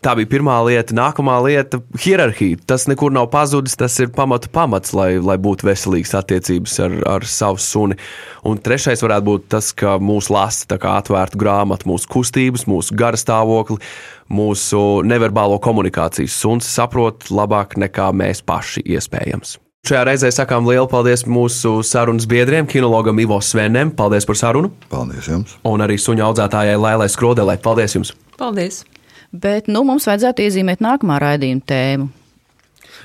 Tā 0.00 0.14
bija 0.16 0.30
pirmā 0.32 0.54
lieta. 0.64 0.94
Nākamā 0.96 1.34
lieta- 1.44 1.82
hierarhija. 2.04 2.56
Tas 2.66 2.86
nekur 2.88 3.12
nav 3.12 3.28
pazudis. 3.30 3.76
Tas 3.76 3.98
ir 4.00 4.08
pamatu 4.08 4.48
pamats, 4.48 4.94
lai, 4.94 5.18
lai 5.18 5.36
būtu 5.36 5.68
veselīgas 5.68 6.14
attiecības 6.16 6.78
ar, 6.80 6.92
ar 7.16 7.20
savu 7.20 7.58
suni. 7.58 7.96
Un 8.42 8.56
trešais 8.58 9.02
varētu 9.04 9.24
būt 9.24 9.48
tas, 9.48 9.72
ka 9.72 9.98
mūsu 9.98 10.30
lasa 10.30 10.64
atvērta 10.66 11.36
grāmata, 11.36 11.84
mūsu 11.84 12.08
kustības, 12.08 12.64
mūsu 12.64 12.96
gara 12.96 13.16
stāvokli, 13.16 13.78
mūsu 14.30 15.04
neverbālo 15.04 15.60
komunikāciju. 15.60 16.28
Suns 16.28 16.64
saprot 16.64 17.28
labāk 17.28 17.76
nekā 17.76 18.10
mēs 18.14 18.40
paši 18.40 18.80
iespējams. 18.82 19.58
Šajā 19.80 20.00
reizē 20.04 20.28
sakām 20.28 20.66
lielu 20.68 20.84
paldies 20.92 21.22
mūsu 21.24 21.78
sarunas 21.88 22.26
biedriem, 22.28 22.66
kinologam 22.68 23.16
Ivo 23.22 23.38
Svenem. 23.40 23.88
Paldies 23.96 24.26
par 24.28 24.36
sarunu! 24.36 24.68
Paldies 24.92 25.30
jums! 25.30 25.54
Un 25.64 25.80
arī 25.80 25.96
suņu 25.96 26.26
audzētājai 26.26 26.76
Lēlai 26.76 27.08
Skrodelē. 27.08 27.56
Paldies 27.64 27.96
jums! 27.96 28.12
Paldies! 28.36 28.82
Bet 29.32 29.70
nu, 29.72 29.80
mums 29.88 30.04
vajadzētu 30.10 30.44
iezīmēt 30.44 30.84
nākamā 30.84 31.16
raidījuma 31.24 31.64
tēmu. 31.72 32.10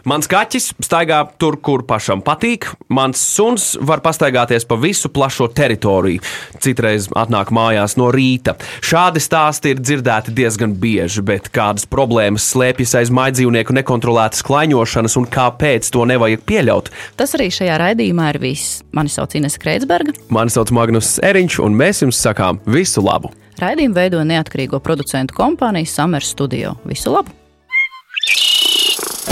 Mans 0.06 0.28
kaķis 0.30 0.68
staigā 0.86 1.24
tur, 1.42 1.56
kur 1.58 1.82
pašam 1.90 2.20
patīk. 2.22 2.68
Mans 2.94 3.18
suns 3.18 3.72
var 3.82 4.04
pastaigāties 4.06 4.68
pa 4.70 4.78
visu 4.78 5.10
plašo 5.10 5.48
teritoriju. 5.50 6.22
Citreiz 6.62 7.08
atnāk 7.18 7.50
mājās 7.50 7.96
no 7.98 8.12
rīta. 8.14 8.54
Šādi 8.86 9.24
stāsti 9.24 9.74
ir 9.74 9.80
dzirdēti 9.82 10.34
diezgan 10.38 10.76
bieži, 10.78 11.24
bet 11.26 11.50
kādas 11.56 11.88
problēmas 11.90 12.46
slēpjas 12.54 12.94
aiz 13.00 13.12
maidzīvnieku 13.18 13.74
nekontrolētas 13.80 14.46
klaiņošanas 14.46 15.18
un 15.18 15.26
kāpēc 15.26 15.90
to 15.90 16.06
nevajag 16.06 16.44
pieļaut? 16.46 16.92
Tas 17.18 17.34
arī 17.34 17.50
šajā 17.56 17.80
raidījumā 17.82 18.28
ir 18.36 18.40
viss. 18.44 18.84
Mani 18.94 19.10
sauc 19.10 19.34
Ines 19.40 19.58
Kreitsberga. 19.58 20.14
Mani 20.30 20.54
sauc 20.54 20.70
Magnus 20.76 21.16
Eriņš, 21.26 21.58
un 21.66 21.80
mēs 21.82 22.04
jums 22.06 22.22
sakām 22.22 22.62
visu 22.70 23.02
labu! 23.02 23.34
Raidījumu 23.58 23.98
veido 23.98 24.22
neatkarīgo 24.22 24.78
producentu 24.86 25.34
kompānija 25.34 25.90
Summer 25.90 26.22
Studio. 26.22 26.76
Visu 26.86 27.16
labu! 27.16 27.34